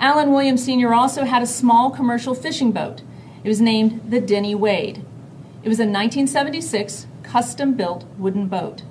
Alan 0.00 0.32
Wilmer 0.32 0.56
Sr. 0.56 0.92
also 0.92 1.24
had 1.24 1.42
a 1.42 1.46
small 1.46 1.90
commercial 1.90 2.34
fishing 2.34 2.72
boat. 2.72 3.02
It 3.44 3.48
was 3.48 3.60
named 3.60 4.10
the 4.10 4.20
Denny 4.20 4.54
Wade. 4.54 5.04
It 5.62 5.68
was 5.68 5.78
a 5.78 5.84
1976 5.84 7.06
custom 7.22 7.74
built 7.74 8.04
wooden 8.18 8.48
boat. 8.48 8.82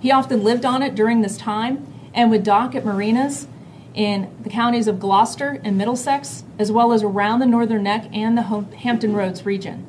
He 0.00 0.10
often 0.10 0.42
lived 0.42 0.64
on 0.64 0.82
it 0.82 0.94
during 0.94 1.20
this 1.20 1.36
time 1.36 1.86
and 2.14 2.30
would 2.30 2.42
dock 2.42 2.74
at 2.74 2.84
marinas 2.84 3.46
in 3.98 4.32
the 4.40 4.48
counties 4.48 4.86
of 4.86 5.00
Gloucester 5.00 5.60
and 5.64 5.76
Middlesex, 5.76 6.44
as 6.56 6.70
well 6.70 6.92
as 6.92 7.02
around 7.02 7.40
the 7.40 7.46
Northern 7.46 7.82
Neck 7.82 8.08
and 8.12 8.38
the 8.38 8.42
Hampton 8.42 9.12
Roads 9.12 9.44
region. 9.44 9.84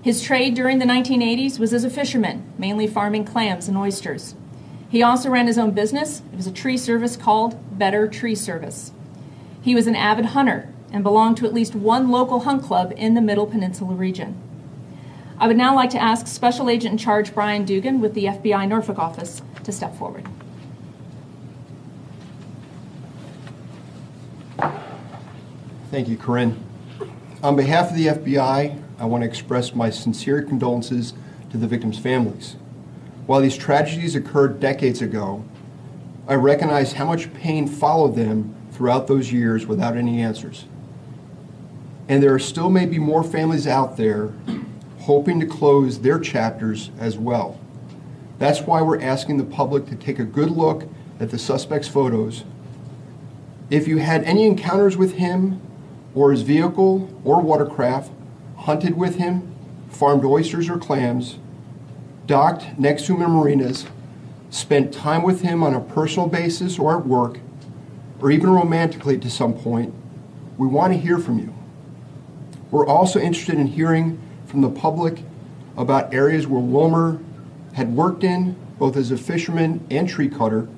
His 0.00 0.22
trade 0.22 0.54
during 0.54 0.78
the 0.78 0.84
1980s 0.84 1.58
was 1.58 1.74
as 1.74 1.82
a 1.82 1.90
fisherman, 1.90 2.44
mainly 2.56 2.86
farming 2.86 3.24
clams 3.24 3.66
and 3.66 3.76
oysters. 3.76 4.36
He 4.88 5.02
also 5.02 5.30
ran 5.30 5.48
his 5.48 5.58
own 5.58 5.72
business. 5.72 6.22
It 6.32 6.36
was 6.36 6.46
a 6.46 6.52
tree 6.52 6.76
service 6.78 7.16
called 7.16 7.76
Better 7.76 8.06
Tree 8.06 8.36
Service. 8.36 8.92
He 9.60 9.74
was 9.74 9.88
an 9.88 9.96
avid 9.96 10.26
hunter 10.26 10.72
and 10.92 11.02
belonged 11.02 11.38
to 11.38 11.46
at 11.46 11.52
least 11.52 11.74
one 11.74 12.12
local 12.12 12.40
hunt 12.40 12.62
club 12.62 12.92
in 12.96 13.14
the 13.14 13.20
Middle 13.20 13.46
Peninsula 13.48 13.94
region. 13.94 14.40
I 15.40 15.48
would 15.48 15.56
now 15.56 15.74
like 15.74 15.90
to 15.90 16.00
ask 16.00 16.28
Special 16.28 16.70
Agent 16.70 16.92
in 16.92 16.98
Charge 16.98 17.34
Brian 17.34 17.64
Dugan 17.64 18.00
with 18.00 18.14
the 18.14 18.26
FBI 18.26 18.68
Norfolk 18.68 19.00
office 19.00 19.42
to 19.64 19.72
step 19.72 19.96
forward. 19.96 20.24
Thank 25.90 26.08
you, 26.08 26.18
Corinne. 26.18 26.62
On 27.42 27.56
behalf 27.56 27.88
of 27.90 27.96
the 27.96 28.08
FBI, 28.08 28.82
I 28.98 29.04
want 29.06 29.22
to 29.22 29.28
express 29.28 29.74
my 29.74 29.88
sincere 29.88 30.42
condolences 30.42 31.14
to 31.50 31.56
the 31.56 31.66
victims' 31.66 31.98
families. 31.98 32.56
While 33.24 33.40
these 33.40 33.56
tragedies 33.56 34.14
occurred 34.14 34.60
decades 34.60 35.00
ago, 35.00 35.44
I 36.26 36.34
recognize 36.34 36.92
how 36.92 37.06
much 37.06 37.32
pain 37.32 37.66
followed 37.66 38.16
them 38.16 38.54
throughout 38.70 39.06
those 39.06 39.32
years 39.32 39.66
without 39.66 39.96
any 39.96 40.20
answers. 40.20 40.66
And 42.06 42.22
there 42.22 42.38
still 42.38 42.68
may 42.68 42.84
be 42.84 42.98
more 42.98 43.24
families 43.24 43.66
out 43.66 43.96
there 43.96 44.34
hoping 45.00 45.40
to 45.40 45.46
close 45.46 46.00
their 46.00 46.18
chapters 46.18 46.90
as 47.00 47.16
well. 47.16 47.58
That's 48.38 48.60
why 48.60 48.82
we're 48.82 49.00
asking 49.00 49.38
the 49.38 49.44
public 49.44 49.86
to 49.86 49.96
take 49.96 50.18
a 50.18 50.24
good 50.24 50.50
look 50.50 50.84
at 51.18 51.30
the 51.30 51.38
suspect's 51.38 51.88
photos. 51.88 52.44
If 53.70 53.88
you 53.88 53.98
had 53.98 54.22
any 54.24 54.44
encounters 54.44 54.98
with 54.98 55.14
him 55.14 55.62
or 56.14 56.32
his 56.32 56.42
vehicle 56.42 57.08
or 57.24 57.40
watercraft, 57.40 58.10
hunted 58.56 58.96
with 58.96 59.16
him, 59.16 59.54
farmed 59.88 60.24
oysters 60.24 60.68
or 60.68 60.78
clams, 60.78 61.38
docked 62.26 62.78
next 62.78 63.06
to 63.06 63.14
him 63.16 63.22
in 63.22 63.30
marinas, 63.30 63.86
spent 64.50 64.92
time 64.92 65.22
with 65.22 65.42
him 65.42 65.62
on 65.62 65.74
a 65.74 65.80
personal 65.80 66.28
basis 66.28 66.78
or 66.78 66.96
at 66.96 67.06
work, 67.06 67.40
or 68.20 68.30
even 68.30 68.50
romantically 68.50 69.18
to 69.18 69.30
some 69.30 69.54
point, 69.54 69.94
we 70.56 70.66
want 70.66 70.92
to 70.92 70.98
hear 70.98 71.18
from 71.18 71.38
you. 71.38 71.54
We're 72.70 72.86
also 72.86 73.18
interested 73.18 73.54
in 73.54 73.68
hearing 73.68 74.20
from 74.46 74.60
the 74.60 74.70
public 74.70 75.22
about 75.76 76.12
areas 76.12 76.46
where 76.46 76.60
Wilmer 76.60 77.20
had 77.74 77.94
worked 77.94 78.24
in, 78.24 78.56
both 78.78 78.96
as 78.96 79.10
a 79.10 79.16
fisherman 79.16 79.86
and 79.90 80.08
tree 80.08 80.28
cutter, 80.28 80.68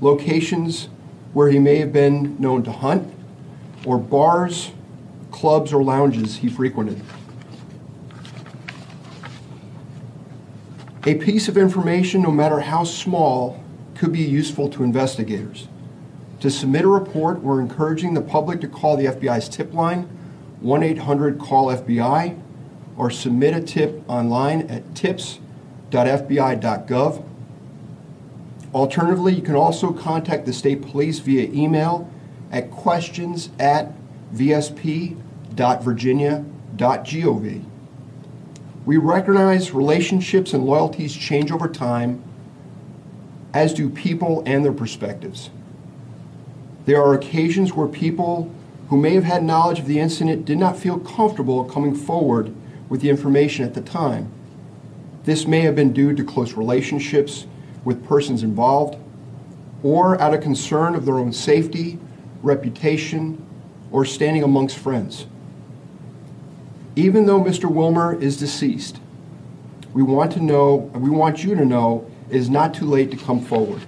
locations 0.00 0.88
where 1.32 1.50
he 1.50 1.58
may 1.58 1.76
have 1.76 1.92
been 1.92 2.40
known 2.40 2.62
to 2.62 2.72
hunt, 2.72 3.13
or 3.84 3.98
bars 3.98 4.72
clubs 5.30 5.72
or 5.72 5.82
lounges 5.82 6.36
he 6.36 6.48
frequented. 6.48 7.00
A 11.06 11.16
piece 11.16 11.48
of 11.48 11.58
information, 11.58 12.22
no 12.22 12.30
matter 12.30 12.60
how 12.60 12.84
small, 12.84 13.62
could 13.94 14.12
be 14.12 14.22
useful 14.22 14.70
to 14.70 14.84
investigators. 14.84 15.68
To 16.40 16.50
submit 16.50 16.84
a 16.84 16.88
report, 16.88 17.40
we're 17.42 17.60
encouraging 17.60 18.14
the 18.14 18.22
public 18.22 18.60
to 18.60 18.68
call 18.68 18.96
the 18.96 19.06
FBI's 19.06 19.48
tip 19.48 19.74
line, 19.74 20.04
1 20.60 20.82
800 20.82 21.38
CALL 21.38 21.66
FBI, 21.66 22.40
or 22.96 23.10
submit 23.10 23.54
a 23.54 23.60
tip 23.60 24.02
online 24.08 24.62
at 24.70 24.94
tips.fbi.gov. 24.94 25.40
Alternatively, 28.72 29.34
you 29.34 29.42
can 29.42 29.56
also 29.56 29.92
contact 29.92 30.46
the 30.46 30.52
state 30.52 30.80
police 30.82 31.18
via 31.18 31.50
email 31.52 32.10
at 32.54 32.70
questions 32.70 33.50
at 33.58 33.92
VSP 34.32 35.20
www.virginia.gov. 35.54 37.64
We 38.84 38.96
recognize 38.96 39.72
relationships 39.72 40.52
and 40.52 40.64
loyalties 40.64 41.14
change 41.14 41.50
over 41.50 41.68
time, 41.68 42.22
as 43.52 43.72
do 43.72 43.88
people 43.88 44.42
and 44.46 44.64
their 44.64 44.72
perspectives. 44.72 45.50
There 46.84 47.02
are 47.02 47.14
occasions 47.14 47.72
where 47.72 47.86
people 47.86 48.52
who 48.88 48.98
may 48.98 49.14
have 49.14 49.24
had 49.24 49.42
knowledge 49.42 49.78
of 49.78 49.86
the 49.86 50.00
incident 50.00 50.44
did 50.44 50.58
not 50.58 50.76
feel 50.76 50.98
comfortable 50.98 51.64
coming 51.64 51.94
forward 51.94 52.54
with 52.88 53.00
the 53.00 53.08
information 53.08 53.64
at 53.64 53.74
the 53.74 53.80
time. 53.80 54.30
This 55.24 55.46
may 55.46 55.60
have 55.60 55.74
been 55.74 55.92
due 55.92 56.14
to 56.14 56.22
close 56.22 56.52
relationships 56.52 57.46
with 57.84 58.06
persons 58.06 58.42
involved, 58.42 58.98
or 59.82 60.20
out 60.20 60.34
of 60.34 60.42
concern 60.42 60.94
of 60.94 61.06
their 61.06 61.16
own 61.16 61.32
safety, 61.32 61.98
reputation, 62.44 63.44
or 63.90 64.04
standing 64.04 64.42
amongst 64.42 64.76
friends. 64.78 65.26
Even 66.94 67.26
though 67.26 67.42
Mr. 67.42 67.70
Wilmer 67.70 68.14
is 68.20 68.36
deceased, 68.36 69.00
we 69.92 70.02
want 70.02 70.32
to 70.32 70.40
know, 70.40 70.74
we 70.94 71.10
want 71.10 71.42
you 71.42 71.54
to 71.54 71.64
know, 71.64 72.08
it 72.28 72.36
is 72.36 72.50
not 72.50 72.74
too 72.74 72.84
late 72.84 73.10
to 73.10 73.16
come 73.16 73.40
forward. 73.40 73.82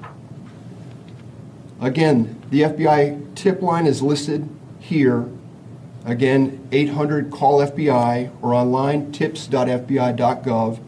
Again, 1.81 2.41
the 2.51 2.63
FBI 2.63 3.35
tip 3.35 3.61
line 3.61 3.87
is 3.87 4.03
listed 4.03 4.49
here. 4.79 5.29
Again, 6.05 6.67
800 6.73 7.31
call 7.31 7.61
FBI 7.61 8.31
or 8.41 8.55
online 8.55 9.13
tips.fbi.gov 9.13 10.81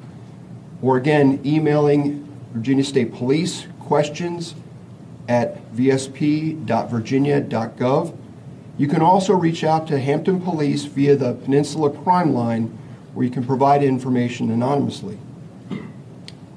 or 0.80 0.96
again 0.96 1.40
emailing 1.44 2.24
Virginia 2.52 2.84
State 2.84 3.12
Police 3.12 3.66
questions 3.80 4.54
at 5.28 5.62
vsp.virginia.gov 5.72 8.14
you 8.78 8.86
can 8.86 9.02
also 9.02 9.34
reach 9.34 9.64
out 9.64 9.88
to 9.88 9.98
Hampton 9.98 10.40
Police 10.40 10.84
via 10.84 11.16
the 11.16 11.34
Peninsula 11.34 11.90
Crime 11.90 12.32
Line, 12.32 12.78
where 13.12 13.26
you 13.26 13.30
can 13.30 13.44
provide 13.44 13.82
information 13.82 14.52
anonymously. 14.52 15.18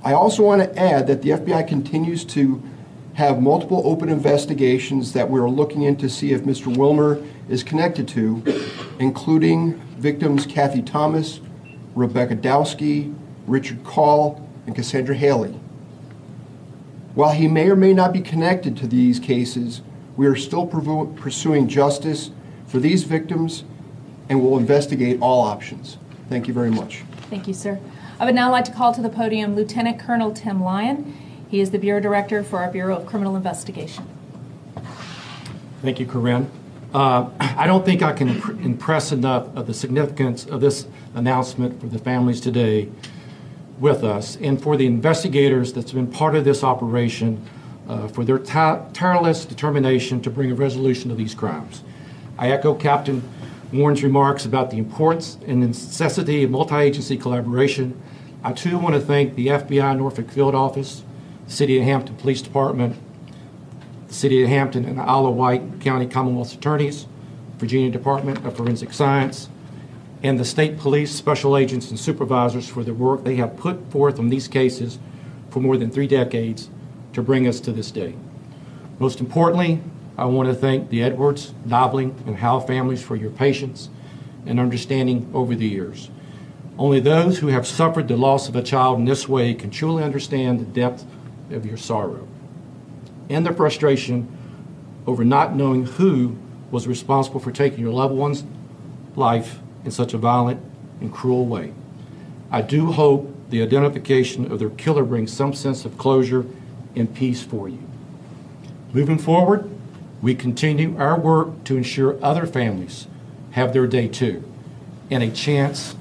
I 0.03 0.13
also 0.13 0.43
want 0.43 0.61
to 0.61 0.79
add 0.79 1.07
that 1.07 1.23
the 1.23 1.31
FBI 1.31 1.67
continues 1.67 2.23
to 2.25 2.61
have 3.15 3.41
multiple 3.41 3.81
open 3.85 4.07
investigations 4.07 5.13
that 5.13 5.31
we're 5.31 5.49
looking 5.49 5.81
into 5.81 6.01
to 6.01 6.09
see 6.09 6.31
if 6.31 6.41
Mr. 6.41 6.75
Wilmer 6.77 7.19
is 7.49 7.63
connected 7.63 8.07
to, 8.09 8.43
including 8.99 9.73
victims 9.97 10.45
Cathy 10.45 10.83
Thomas, 10.83 11.39
Rebecca 11.95 12.35
Dowski, 12.35 13.15
Richard 13.47 13.83
Call, 13.83 14.47
and 14.67 14.75
Cassandra 14.75 15.15
Hailey. 15.15 15.59
While 17.13 17.31
he 17.31 17.47
may 17.47 17.69
or 17.69 17.75
may 17.75 17.93
not 17.93 18.13
be 18.13 18.21
connected 18.21 18.77
to 18.77 18.87
these 18.87 19.19
cases, 19.19 19.81
we 20.15 20.27
are 20.27 20.35
still 20.35 20.65
pursuing 20.65 21.67
justice 21.67 22.31
for 22.67 22.79
these 22.79 23.03
victims 23.03 23.65
and 24.29 24.41
will 24.41 24.57
investigate 24.57 25.19
all 25.21 25.41
options. 25.41 25.97
Thank 26.29 26.47
you 26.47 26.53
very 26.53 26.71
much. 26.71 27.03
Thank 27.29 27.47
you, 27.47 27.53
sir. 27.53 27.79
I 28.17 28.25
would 28.25 28.35
now 28.35 28.49
like 28.49 28.63
to 28.65 28.71
call 28.71 28.93
to 28.93 29.01
the 29.01 29.09
podium 29.09 29.55
Lieutenant 29.55 29.99
Colonel 29.99 30.31
Tim 30.31 30.63
Lyon. 30.63 31.17
He 31.49 31.59
is 31.59 31.71
the 31.71 31.79
Bureau 31.79 31.99
Director 31.99 32.43
for 32.43 32.59
our 32.59 32.71
Bureau 32.71 32.95
of 32.95 33.05
Criminal 33.05 33.35
Investigation. 33.35 34.07
Thank 35.81 35.99
you, 35.99 36.05
Corinne. 36.05 36.49
Uh, 36.93 37.29
I 37.39 37.67
don't 37.67 37.83
think 37.83 38.01
I 38.01 38.13
can 38.13 38.29
impress 38.63 39.11
enough 39.11 39.53
of 39.55 39.67
the 39.67 39.73
significance 39.73 40.45
of 40.45 40.61
this 40.61 40.87
announcement 41.13 41.81
for 41.81 41.87
the 41.87 41.99
families 41.99 42.39
today 42.39 42.89
with 43.81 44.03
us 44.03 44.37
and 44.37 44.61
for 44.61 44.77
the 44.77 44.85
investigators 44.85 45.73
that's 45.73 45.91
been 45.91 46.07
part 46.07 46.35
of 46.35 46.45
this 46.45 46.63
operation 46.63 47.45
uh, 47.89 48.07
for 48.07 48.23
their 48.23 48.39
tireless 48.39 49.43
determination 49.43 50.21
to 50.21 50.29
bring 50.29 50.51
a 50.51 50.55
resolution 50.55 51.09
to 51.09 51.15
these 51.15 51.33
crimes. 51.33 51.83
I 52.37 52.51
echo 52.51 52.73
Captain 52.73 53.21
Warren's 53.73 54.03
remarks 54.03 54.45
about 54.45 54.69
the 54.69 54.77
importance 54.77 55.37
and 55.45 55.59
necessity 55.59 56.43
of 56.43 56.51
multi 56.51 56.75
agency 56.75 57.17
collaboration. 57.17 57.99
I 58.43 58.53
too 58.53 58.77
want 58.77 58.95
to 58.95 59.01
thank 59.01 59.35
the 59.35 59.47
FBI 59.47 59.97
Norfolk 59.97 60.29
Field 60.31 60.55
Office, 60.55 61.03
the 61.45 61.51
City 61.51 61.77
of 61.77 61.83
Hampton 61.83 62.15
Police 62.15 62.41
Department, 62.41 62.95
the 64.07 64.13
City 64.13 64.43
of 64.43 64.49
Hampton 64.49 64.85
and 64.85 64.99
of 64.99 65.35
Wight 65.35 65.81
County 65.81 66.05
Commonwealth 66.05 66.53
Attorneys 66.53 67.07
Virginia 67.61 67.91
Department 67.91 68.43
of 68.43 68.57
Forensic 68.57 68.91
Science, 68.91 69.47
and 70.23 70.39
the 70.39 70.45
state 70.45 70.77
police, 70.77 71.11
special 71.11 71.57
agents, 71.57 71.89
and 71.89 71.99
supervisors 71.99 72.67
for 72.67 72.83
the 72.83 72.93
work 72.93 73.23
they 73.23 73.35
have 73.35 73.57
put 73.57 73.91
forth 73.91 74.19
on 74.19 74.29
these 74.29 74.47
cases 74.47 74.99
for 75.49 75.59
more 75.59 75.77
than 75.77 75.89
three 75.89 76.07
decades 76.07 76.69
to 77.13 77.21
bring 77.21 77.47
us 77.47 77.59
to 77.59 77.71
this 77.71 77.91
day. 77.91 78.15
Most 78.99 79.19
importantly, 79.19 79.81
I 80.17 80.25
want 80.25 80.47
to 80.49 80.53
thank 80.53 80.89
the 80.89 81.01
Edwards, 81.01 81.53
Knobling, 81.65 82.25
and 82.27 82.37
Howe 82.37 82.59
families 82.59 83.01
for 83.01 83.15
your 83.15 83.31
patience 83.31 83.89
and 84.45 84.59
understanding 84.59 85.29
over 85.33 85.55
the 85.55 85.67
years. 85.67 86.09
Only 86.77 86.99
those 86.99 87.39
who 87.39 87.47
have 87.47 87.65
suffered 87.65 88.07
the 88.07 88.17
loss 88.17 88.47
of 88.47 88.55
a 88.55 88.61
child 88.61 88.99
in 88.99 89.05
this 89.05 89.27
way 89.27 89.53
can 89.53 89.71
truly 89.71 90.03
understand 90.03 90.59
the 90.59 90.65
depth 90.65 91.05
of 91.49 91.65
your 91.65 91.77
sorrow 91.77 92.27
and 93.29 93.45
the 93.45 93.53
frustration 93.53 94.27
over 95.07 95.23
not 95.23 95.55
knowing 95.55 95.85
who 95.85 96.37
was 96.69 96.87
responsible 96.87 97.39
for 97.39 97.51
taking 97.51 97.79
your 97.79 97.91
loved 97.91 98.13
one's 98.13 98.43
life 99.15 99.60
in 99.83 99.91
such 99.91 100.13
a 100.13 100.17
violent 100.17 100.61
and 100.99 101.13
cruel 101.13 101.45
way. 101.45 101.73
I 102.51 102.61
do 102.61 102.91
hope 102.91 103.33
the 103.49 103.61
identification 103.61 104.51
of 104.51 104.59
their 104.59 104.69
killer 104.69 105.03
brings 105.03 105.33
some 105.33 105.53
sense 105.53 105.85
of 105.85 105.97
closure 105.97 106.45
and 106.95 107.13
peace 107.13 107.43
for 107.43 107.67
you. 107.69 107.83
Moving 108.93 109.17
forward, 109.17 109.69
we 110.21 110.35
continue 110.35 110.97
our 110.97 111.19
work 111.19 111.63
to 111.65 111.77
ensure 111.77 112.23
other 112.23 112.45
families 112.45 113.07
have 113.51 113.73
their 113.73 113.87
day 113.87 114.07
too 114.07 114.43
and 115.09 115.23
a 115.23 115.29
chance 115.29 115.95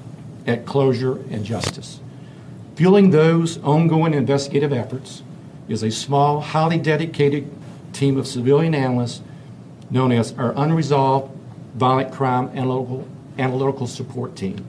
at 0.47 0.65
closure 0.65 1.17
and 1.29 1.43
justice. 1.43 1.99
Fueling 2.75 3.11
those 3.11 3.57
ongoing 3.59 4.13
investigative 4.13 4.71
efforts 4.71 5.23
is 5.67 5.83
a 5.83 5.91
small, 5.91 6.41
highly 6.41 6.77
dedicated 6.77 7.49
team 7.93 8.17
of 8.17 8.25
civilian 8.25 8.73
analysts 8.73 9.21
known 9.89 10.11
as 10.11 10.33
our 10.37 10.53
Unresolved 10.55 11.31
Violent 11.75 12.11
Crime 12.13 12.49
Analytical, 12.49 13.07
Analytical 13.37 13.87
Support 13.87 14.35
Team. 14.35 14.65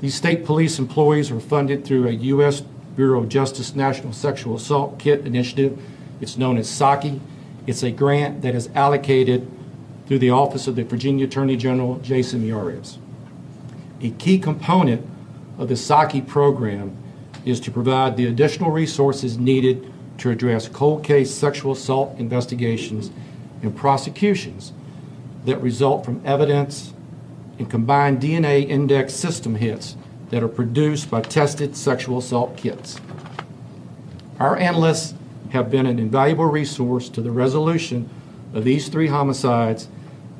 These 0.00 0.14
state 0.14 0.44
police 0.44 0.78
employees 0.78 1.30
are 1.30 1.40
funded 1.40 1.84
through 1.84 2.08
a 2.08 2.12
U.S. 2.12 2.62
Bureau 2.96 3.20
of 3.20 3.28
Justice 3.28 3.74
National 3.74 4.12
Sexual 4.12 4.56
Assault 4.56 4.98
Kit 4.98 5.26
Initiative. 5.26 5.80
It's 6.20 6.36
known 6.36 6.58
as 6.58 6.68
SAKI. 6.68 7.20
It's 7.66 7.82
a 7.82 7.90
grant 7.90 8.42
that 8.42 8.54
is 8.54 8.68
allocated 8.74 9.48
through 10.06 10.18
the 10.18 10.30
Office 10.30 10.66
of 10.66 10.76
the 10.76 10.82
Virginia 10.82 11.26
Attorney 11.26 11.56
General, 11.56 11.98
Jason 12.00 12.42
Miyares. 12.42 12.98
A 14.00 14.10
key 14.10 14.38
component 14.38 15.06
of 15.58 15.68
the 15.68 15.76
SAKI 15.76 16.22
program 16.22 16.96
is 17.44 17.60
to 17.60 17.70
provide 17.70 18.16
the 18.16 18.26
additional 18.26 18.70
resources 18.70 19.38
needed 19.38 19.92
to 20.18 20.30
address 20.30 20.68
cold 20.68 21.04
case 21.04 21.32
sexual 21.32 21.72
assault 21.72 22.18
investigations 22.18 23.10
and 23.62 23.76
prosecutions 23.76 24.72
that 25.44 25.60
result 25.60 26.04
from 26.04 26.20
evidence 26.24 26.92
and 27.58 27.70
combined 27.70 28.20
DNA 28.20 28.68
index 28.68 29.14
system 29.14 29.56
hits 29.56 29.96
that 30.30 30.42
are 30.42 30.48
produced 30.48 31.10
by 31.10 31.20
tested 31.20 31.76
sexual 31.76 32.18
assault 32.18 32.56
kits. 32.56 33.00
Our 34.40 34.56
analysts 34.56 35.14
have 35.50 35.70
been 35.70 35.86
an 35.86 35.98
invaluable 35.98 36.46
resource 36.46 37.08
to 37.10 37.20
the 37.20 37.30
resolution 37.30 38.08
of 38.54 38.64
these 38.64 38.88
three 38.88 39.08
homicides, 39.08 39.88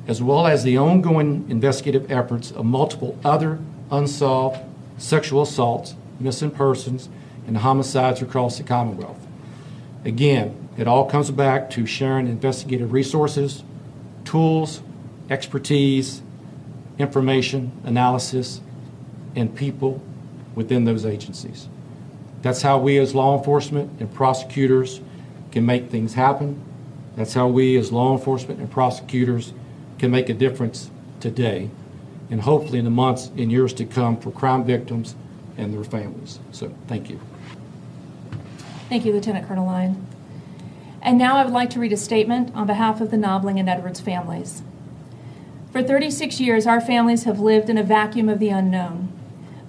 as 0.07 0.21
well 0.21 0.47
as 0.47 0.63
the 0.63 0.77
ongoing 0.77 1.45
investigative 1.49 2.11
efforts 2.11 2.51
of 2.51 2.65
multiple 2.65 3.17
other 3.23 3.59
unsolved 3.91 4.59
sexual 4.97 5.43
assaults, 5.43 5.95
missing 6.19 6.51
persons, 6.51 7.09
and 7.47 7.57
homicides 7.57 8.21
across 8.21 8.57
the 8.57 8.63
Commonwealth. 8.63 9.27
Again, 10.05 10.69
it 10.77 10.87
all 10.87 11.09
comes 11.09 11.29
back 11.31 11.69
to 11.71 11.85
sharing 11.85 12.27
investigative 12.27 12.91
resources, 12.91 13.63
tools, 14.25 14.81
expertise, 15.29 16.21
information, 16.97 17.71
analysis, 17.83 18.61
and 19.35 19.55
people 19.55 20.01
within 20.55 20.85
those 20.85 21.05
agencies. 21.05 21.67
That's 22.41 22.61
how 22.61 22.77
we, 22.77 22.97
as 22.99 23.15
law 23.15 23.37
enforcement 23.37 23.99
and 23.99 24.13
prosecutors, 24.13 25.01
can 25.51 25.65
make 25.65 25.89
things 25.89 26.13
happen. 26.13 26.61
That's 27.15 27.33
how 27.33 27.47
we, 27.47 27.77
as 27.77 27.91
law 27.91 28.13
enforcement 28.13 28.59
and 28.59 28.69
prosecutors, 28.69 29.53
can 29.97 30.11
make 30.11 30.29
a 30.29 30.33
difference 30.33 30.91
today 31.19 31.69
and 32.29 32.41
hopefully 32.41 32.79
in 32.79 32.85
the 32.85 32.91
months 32.91 33.31
and 33.37 33.51
years 33.51 33.73
to 33.73 33.85
come 33.85 34.17
for 34.17 34.31
crime 34.31 34.63
victims 34.63 35.15
and 35.57 35.73
their 35.73 35.83
families. 35.83 36.39
So, 36.51 36.73
thank 36.87 37.09
you. 37.09 37.19
Thank 38.89 39.05
you, 39.05 39.13
Lieutenant 39.13 39.47
Colonel 39.47 39.65
Lyon. 39.65 40.07
And 41.01 41.17
now 41.17 41.37
I 41.37 41.43
would 41.43 41.53
like 41.53 41.69
to 41.71 41.79
read 41.79 41.93
a 41.93 41.97
statement 41.97 42.53
on 42.55 42.65
behalf 42.65 43.01
of 43.01 43.11
the 43.11 43.17
Knobling 43.17 43.59
and 43.59 43.69
Edwards 43.69 43.99
families. 43.99 44.63
For 45.73 45.81
36 45.81 46.39
years, 46.39 46.67
our 46.67 46.79
families 46.79 47.23
have 47.23 47.39
lived 47.39 47.67
in 47.67 47.79
a 47.79 47.83
vacuum 47.83 48.29
of 48.29 48.37
the 48.37 48.49
unknown. 48.49 49.11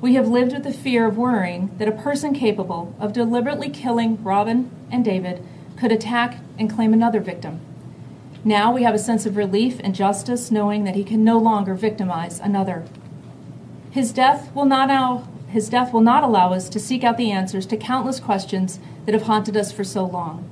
We 0.02 0.16
have 0.16 0.28
lived 0.28 0.52
with 0.52 0.64
the 0.64 0.70
fear 0.70 1.06
of 1.06 1.16
worrying 1.16 1.74
that 1.78 1.88
a 1.88 1.92
person 1.92 2.34
capable 2.34 2.94
of 3.00 3.14
deliberately 3.14 3.70
killing 3.70 4.22
Robin 4.22 4.70
and 4.90 5.02
David 5.02 5.42
could 5.78 5.90
attack 5.90 6.40
and 6.58 6.68
claim 6.68 6.92
another 6.92 7.20
victim. 7.20 7.58
Now 8.44 8.70
we 8.70 8.82
have 8.82 8.94
a 8.94 8.98
sense 8.98 9.24
of 9.24 9.38
relief 9.38 9.80
and 9.82 9.94
justice 9.94 10.50
knowing 10.50 10.84
that 10.84 10.94
he 10.94 11.04
can 11.04 11.24
no 11.24 11.38
longer 11.38 11.72
victimize 11.72 12.38
another. 12.38 12.84
His 13.90 14.12
death 14.12 14.54
will 14.54 14.66
not 14.66 14.88
now 14.88 15.26
his 15.48 15.70
death 15.70 15.90
will 15.90 16.02
not 16.02 16.22
allow 16.22 16.52
us 16.52 16.68
to 16.68 16.78
seek 16.78 17.02
out 17.02 17.16
the 17.16 17.30
answers 17.30 17.64
to 17.64 17.78
countless 17.78 18.20
questions 18.20 18.78
that 19.06 19.14
have 19.14 19.22
haunted 19.22 19.56
us 19.56 19.72
for 19.72 19.84
so 19.84 20.04
long. 20.04 20.46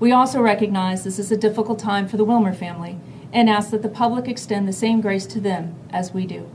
We 0.00 0.10
also 0.10 0.40
recognize 0.40 1.04
this 1.04 1.20
is 1.20 1.30
a 1.30 1.36
difficult 1.36 1.78
time 1.78 2.08
for 2.08 2.16
the 2.16 2.24
Wilmer 2.24 2.54
family 2.54 2.98
and 3.32 3.48
ask 3.48 3.70
that 3.70 3.82
the 3.82 3.88
public 3.88 4.28
extend 4.28 4.66
the 4.66 4.72
same 4.72 5.00
grace 5.00 5.26
to 5.26 5.40
them 5.40 5.74
as 5.90 6.12
we 6.12 6.26
do. 6.26 6.50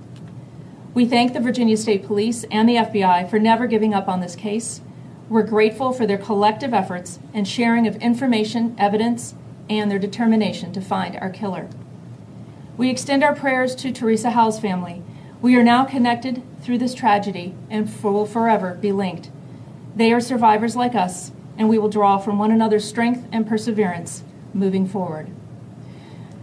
We 0.93 1.05
thank 1.05 1.33
the 1.33 1.39
Virginia 1.39 1.77
State 1.77 2.05
Police 2.05 2.45
and 2.51 2.69
the 2.69 2.75
FBI 2.75 3.29
for 3.29 3.39
never 3.39 3.67
giving 3.67 3.93
up 3.93 4.07
on 4.07 4.21
this 4.21 4.35
case. 4.35 4.81
We're 5.27 5.43
grateful 5.43 5.91
for 5.91 6.05
their 6.05 6.17
collective 6.17 6.73
efforts 6.73 7.19
and 7.33 7.47
sharing 7.47 7.88
of 7.88 7.95
information, 7.97 8.75
evidence, 8.77 9.35
and 9.69 9.89
their 9.89 9.99
determination 9.99 10.71
to 10.73 10.81
find 10.81 11.15
our 11.17 11.29
killer. 11.29 11.67
We 12.77 12.89
extend 12.89 13.23
our 13.23 13.35
prayers 13.35 13.75
to 13.75 13.91
Teresa 13.91 14.31
Howe's 14.31 14.59
family. 14.59 15.01
We 15.41 15.55
are 15.55 15.63
now 15.63 15.85
connected 15.85 16.43
through 16.61 16.77
this 16.77 16.93
tragedy 16.93 17.55
and 17.69 17.89
will 18.03 18.25
forever 18.25 18.75
be 18.75 18.91
linked. 18.91 19.29
They 19.95 20.11
are 20.13 20.21
survivors 20.21 20.75
like 20.75 20.95
us, 20.95 21.31
and 21.57 21.69
we 21.69 21.77
will 21.77 21.89
draw 21.89 22.17
from 22.17 22.38
one 22.38 22.51
another's 22.51 22.88
strength 22.88 23.27
and 23.31 23.47
perseverance 23.47 24.23
moving 24.53 24.88
forward. 24.88 25.29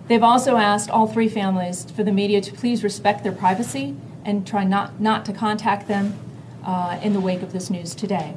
They've 0.09 0.23
also 0.23 0.57
asked 0.57 0.91
all 0.91 1.07
three 1.07 1.29
families 1.29 1.91
for 1.91 2.03
the 2.03 2.13
media 2.13 2.41
to 2.41 2.53
please 2.53 2.83
respect 2.83 3.23
their 3.23 3.33
privacy 3.33 3.97
and 4.25 4.47
try 4.47 4.65
not, 4.65 5.01
not 5.01 5.25
to 5.27 5.33
contact 5.33 5.89
them 5.89 6.19
uh, 6.65 6.99
in 7.03 7.13
the 7.13 7.21
wake 7.21 7.43
of 7.43 7.53
this 7.53 7.71
news 7.71 7.95
today. 7.95 8.35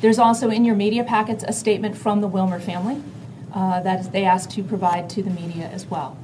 There's 0.00 0.18
also 0.18 0.50
in 0.50 0.64
your 0.64 0.76
media 0.76 1.04
packets 1.04 1.44
a 1.46 1.52
statement 1.52 1.96
from 1.96 2.20
the 2.20 2.28
Wilmer 2.28 2.60
family 2.60 3.02
uh, 3.52 3.80
that 3.80 4.12
they 4.12 4.24
asked 4.24 4.50
to 4.52 4.62
provide 4.62 5.08
to 5.10 5.22
the 5.22 5.30
media 5.30 5.68
as 5.68 5.86
well. 5.86 6.16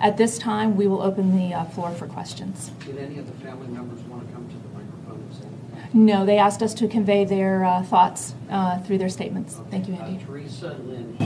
At 0.00 0.16
this 0.16 0.38
time, 0.38 0.76
we 0.76 0.86
will 0.86 1.02
open 1.02 1.36
the 1.36 1.54
uh, 1.54 1.64
floor 1.64 1.90
for 1.90 2.06
questions. 2.06 2.70
Did 2.84 2.98
any 2.98 3.18
of 3.18 3.26
the 3.26 3.44
family 3.44 3.68
members 3.68 4.00
want 4.02 4.26
to 4.26 4.34
come 4.34 4.46
to 4.48 4.54
the 4.54 4.68
microphone 4.68 5.22
and 5.22 5.34
say? 5.34 5.88
No, 5.92 6.24
they 6.24 6.38
asked 6.38 6.62
us 6.62 6.74
to 6.74 6.86
convey 6.86 7.24
their 7.24 7.64
uh, 7.64 7.82
thoughts 7.82 8.34
uh, 8.50 8.78
through 8.80 8.98
their 8.98 9.08
statements. 9.08 9.58
Thank 9.70 9.88
you, 9.88 9.94
Andy. 9.94 10.22
Uh, 10.22 10.26
Teresa 10.26 10.76
Lynn 10.84 11.16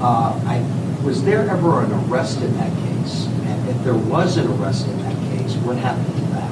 uh, 0.00 0.40
I, 0.46 0.60
was 1.04 1.22
there 1.24 1.48
ever 1.48 1.84
an 1.84 1.92
arrest 1.92 2.40
in 2.40 2.52
that 2.54 2.72
case? 2.72 3.26
And 3.26 3.68
if 3.68 3.84
there 3.84 3.94
was 3.94 4.38
an 4.38 4.46
arrest 4.46 4.86
in 4.86 4.98
that 5.02 5.38
case, 5.38 5.54
what 5.56 5.76
happened 5.76 6.06
to 6.06 6.22
that? 6.32 6.50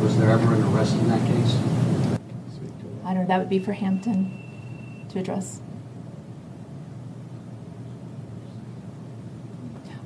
Was 0.00 0.16
there 0.16 0.30
ever 0.30 0.54
an 0.54 0.62
arrest 0.72 0.94
in 0.94 1.08
that 1.08 1.26
case? 1.26 1.56
I 3.04 3.14
don't 3.14 3.22
know, 3.22 3.26
that 3.26 3.38
would 3.38 3.48
be 3.48 3.58
for 3.58 3.72
Hampton 3.72 5.06
to 5.08 5.18
address. 5.18 5.60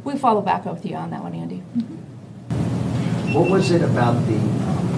We'll 0.02 0.16
follow 0.16 0.40
back 0.40 0.66
up 0.66 0.76
with 0.76 0.86
you 0.86 0.96
on 0.96 1.10
that 1.10 1.22
one, 1.22 1.34
Andy. 1.34 1.58
What 3.34 3.50
was 3.50 3.70
it 3.70 3.82
about 3.82 4.14
the, 4.26 4.38
um, 4.38 4.88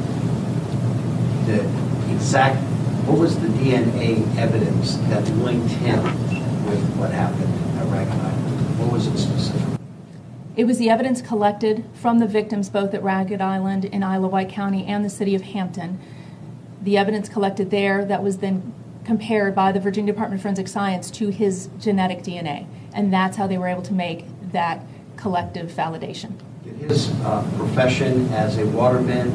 the 1.47 2.15
exact, 2.15 2.63
what 3.09 3.19
was 3.19 3.37
the 3.41 3.49
DNA 3.49 4.37
evidence 4.37 4.97
that 5.09 5.27
linked 5.39 5.71
him 5.73 6.05
with 6.69 6.97
what 6.97 7.11
happened 7.11 7.53
at 7.79 7.87
Ragged 7.87 8.13
Island? 8.13 8.79
What 8.79 8.93
was 8.93 9.07
it 9.07 9.19
specifically? 9.19 9.79
It 10.57 10.67
was 10.67 10.79
the 10.79 10.91
evidence 10.91 11.23
collected 11.23 11.85
from 11.95 12.19
the 12.19 12.27
victims 12.27 12.69
both 12.69 12.93
at 12.93 13.03
Ragged 13.03 13.41
Island 13.41 13.85
in 13.85 14.03
of 14.03 14.33
Wight 14.33 14.49
County 14.49 14.85
and 14.87 15.05
the 15.05 15.11
city 15.11 15.35
of 15.35 15.43
Hampton. 15.43 16.01
The 16.83 16.99
evidence 16.99 17.29
collected 17.29 17.71
there 17.71 18.05
that 18.05 18.23
was 18.23 18.39
then 18.39 18.75
compared 19.05 19.55
by 19.55 19.73
the 19.73 19.81
Virginia 19.81 20.13
Department 20.13 20.41
of 20.41 20.43
Forensic 20.43 20.69
Science 20.69 21.11
to 21.13 21.29
his 21.29 21.71
genetic 21.79 22.23
DNA. 22.23 22.67
And 22.93 23.13
that's 23.13 23.37
how 23.37 23.47
they 23.47 23.57
were 23.57 23.69
able 23.69 23.83
to 23.83 23.95
make 23.95 24.27
that 24.53 24.83
collective 25.17 25.71
validation. 25.71 26.33
Did 26.65 26.75
his 26.75 27.11
uh, 27.23 27.49
profession 27.57 28.27
as 28.33 28.59
a 28.59 28.67
waterman, 28.67 29.31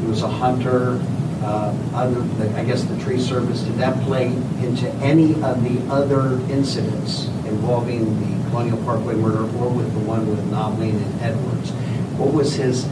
he 0.00 0.06
was 0.06 0.22
a 0.22 0.28
hunter, 0.28 0.98
uh, 1.42 1.72
the, 2.08 2.58
I 2.58 2.64
guess 2.64 2.84
the 2.84 2.98
tree 2.98 3.20
service, 3.20 3.62
did 3.62 3.74
that 3.76 4.00
play 4.04 4.26
into 4.26 4.88
any 4.96 5.34
of 5.42 5.62
the 5.62 5.80
other 5.92 6.40
incidents 6.52 7.26
involving 7.46 8.04
the 8.20 8.50
Colonial 8.50 8.78
Parkway 8.84 9.14
murder 9.14 9.42
or 9.58 9.70
with 9.70 9.92
the 9.92 10.00
one 10.00 10.28
with 10.28 10.44
Nobley 10.50 10.90
and 10.90 11.20
Edwards. 11.22 11.70
What 12.18 12.34
was 12.34 12.54
his, 12.54 12.84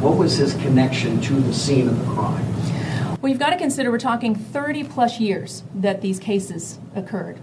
what 0.00 0.16
was 0.16 0.36
his 0.36 0.54
connection 0.54 1.20
to 1.22 1.34
the 1.34 1.52
scene 1.52 1.88
of 1.88 1.98
the 1.98 2.12
crime? 2.12 2.44
Well, 3.20 3.30
you've 3.30 3.40
got 3.40 3.50
to 3.50 3.58
consider 3.58 3.90
we're 3.90 3.98
talking 3.98 4.34
30 4.34 4.84
plus 4.84 5.18
years 5.18 5.64
that 5.74 6.00
these 6.00 6.18
cases 6.18 6.78
occurred. 6.94 7.38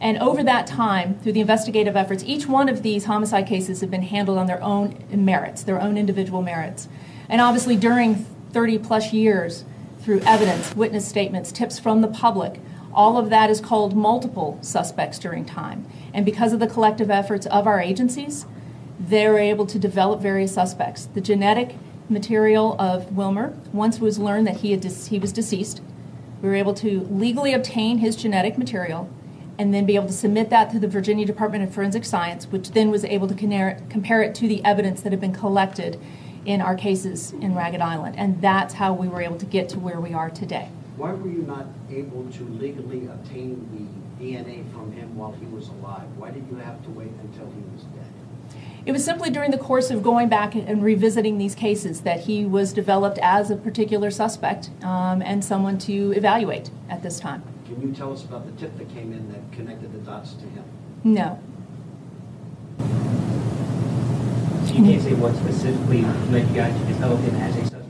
And 0.00 0.18
over 0.18 0.44
that 0.44 0.68
time, 0.68 1.18
through 1.18 1.32
the 1.32 1.40
investigative 1.40 1.96
efforts, 1.96 2.22
each 2.24 2.46
one 2.46 2.68
of 2.68 2.82
these 2.82 3.06
homicide 3.06 3.48
cases 3.48 3.80
have 3.80 3.90
been 3.90 4.02
handled 4.02 4.38
on 4.38 4.46
their 4.46 4.62
own 4.62 5.04
merits, 5.10 5.64
their 5.64 5.80
own 5.80 5.98
individual 5.98 6.40
merits. 6.40 6.88
And 7.28 7.40
obviously, 7.40 7.74
during 7.74 8.24
30 8.52 8.78
plus 8.78 9.12
years, 9.12 9.64
through 10.00 10.20
evidence, 10.20 10.74
witness 10.74 11.06
statements, 11.06 11.52
tips 11.52 11.78
from 11.78 12.00
the 12.00 12.08
public, 12.08 12.60
all 12.94 13.18
of 13.18 13.30
that 13.30 13.50
is 13.50 13.60
called 13.60 13.94
multiple 13.94 14.58
suspects 14.60 15.18
during 15.18 15.44
time. 15.44 15.86
And 16.14 16.24
because 16.24 16.52
of 16.52 16.60
the 16.60 16.66
collective 16.66 17.10
efforts 17.10 17.46
of 17.46 17.66
our 17.66 17.80
agencies, 17.80 18.46
they're 18.98 19.38
able 19.38 19.66
to 19.66 19.78
develop 19.78 20.20
various 20.20 20.54
suspects. 20.54 21.06
The 21.06 21.20
genetic 21.20 21.76
material 22.08 22.74
of 22.78 23.14
Wilmer, 23.14 23.54
once 23.72 24.00
was 24.00 24.18
learned 24.18 24.46
that 24.46 24.58
he, 24.58 24.70
had 24.72 24.82
he 24.84 25.18
was 25.18 25.32
deceased, 25.32 25.80
we 26.40 26.48
were 26.48 26.54
able 26.54 26.74
to 26.74 27.02
legally 27.10 27.52
obtain 27.52 27.98
his 27.98 28.16
genetic 28.16 28.56
material 28.56 29.10
and 29.58 29.74
then 29.74 29.84
be 29.84 29.96
able 29.96 30.06
to 30.06 30.12
submit 30.12 30.50
that 30.50 30.70
to 30.70 30.78
the 30.78 30.88
Virginia 30.88 31.26
Department 31.26 31.64
of 31.64 31.74
Forensic 31.74 32.04
Science, 32.04 32.46
which 32.46 32.70
then 32.70 32.90
was 32.90 33.04
able 33.04 33.26
to 33.26 33.34
compare 33.34 34.22
it 34.22 34.34
to 34.36 34.48
the 34.48 34.64
evidence 34.64 35.02
that 35.02 35.12
had 35.12 35.20
been 35.20 35.32
collected 35.32 36.00
in 36.48 36.62
our 36.62 36.74
cases 36.74 37.32
in 37.32 37.54
Ragged 37.54 37.82
Island. 37.82 38.16
And 38.16 38.40
that's 38.40 38.72
how 38.72 38.94
we 38.94 39.06
were 39.06 39.20
able 39.20 39.36
to 39.36 39.44
get 39.44 39.68
to 39.68 39.78
where 39.78 40.00
we 40.00 40.14
are 40.14 40.30
today. 40.30 40.70
Why 40.96 41.12
were 41.12 41.28
you 41.28 41.42
not 41.42 41.66
able 41.90 42.24
to 42.32 42.44
legally 42.44 43.06
obtain 43.06 43.68
the 44.18 44.24
DNA 44.24 44.72
from 44.72 44.90
him 44.92 45.14
while 45.14 45.32
he 45.32 45.44
was 45.44 45.68
alive? 45.68 46.08
Why 46.16 46.30
did 46.30 46.46
you 46.50 46.56
have 46.56 46.82
to 46.84 46.90
wait 46.90 47.10
until 47.22 47.52
he 47.52 47.60
was 47.74 47.82
dead? 47.82 48.06
It 48.86 48.92
was 48.92 49.04
simply 49.04 49.28
during 49.28 49.50
the 49.50 49.58
course 49.58 49.90
of 49.90 50.02
going 50.02 50.30
back 50.30 50.54
and 50.54 50.82
revisiting 50.82 51.36
these 51.36 51.54
cases 51.54 52.00
that 52.00 52.20
he 52.20 52.46
was 52.46 52.72
developed 52.72 53.18
as 53.18 53.50
a 53.50 53.56
particular 53.56 54.10
suspect 54.10 54.70
um, 54.82 55.20
and 55.20 55.44
someone 55.44 55.76
to 55.80 56.12
evaluate 56.12 56.70
at 56.88 57.02
this 57.02 57.20
time. 57.20 57.42
Can 57.66 57.82
you 57.82 57.92
tell 57.94 58.10
us 58.10 58.24
about 58.24 58.46
the 58.46 58.52
tip 58.52 58.78
that 58.78 58.88
came 58.88 59.12
in 59.12 59.30
that 59.32 59.52
connected 59.52 59.92
the 59.92 59.98
dots 59.98 60.32
to 60.32 60.46
him? 60.46 60.64
No. 61.04 61.38
You 64.78 64.84
can't 64.84 65.02
say 65.02 65.14
what 65.14 65.34
specifically 65.34 66.02
led 66.30 66.48
you 66.48 66.54
guys 66.54 66.80
to 66.80 66.86
develop 66.86 67.18
him 67.22 67.34
as 67.34 67.56
a 67.56 67.60
suspect? 67.62 67.84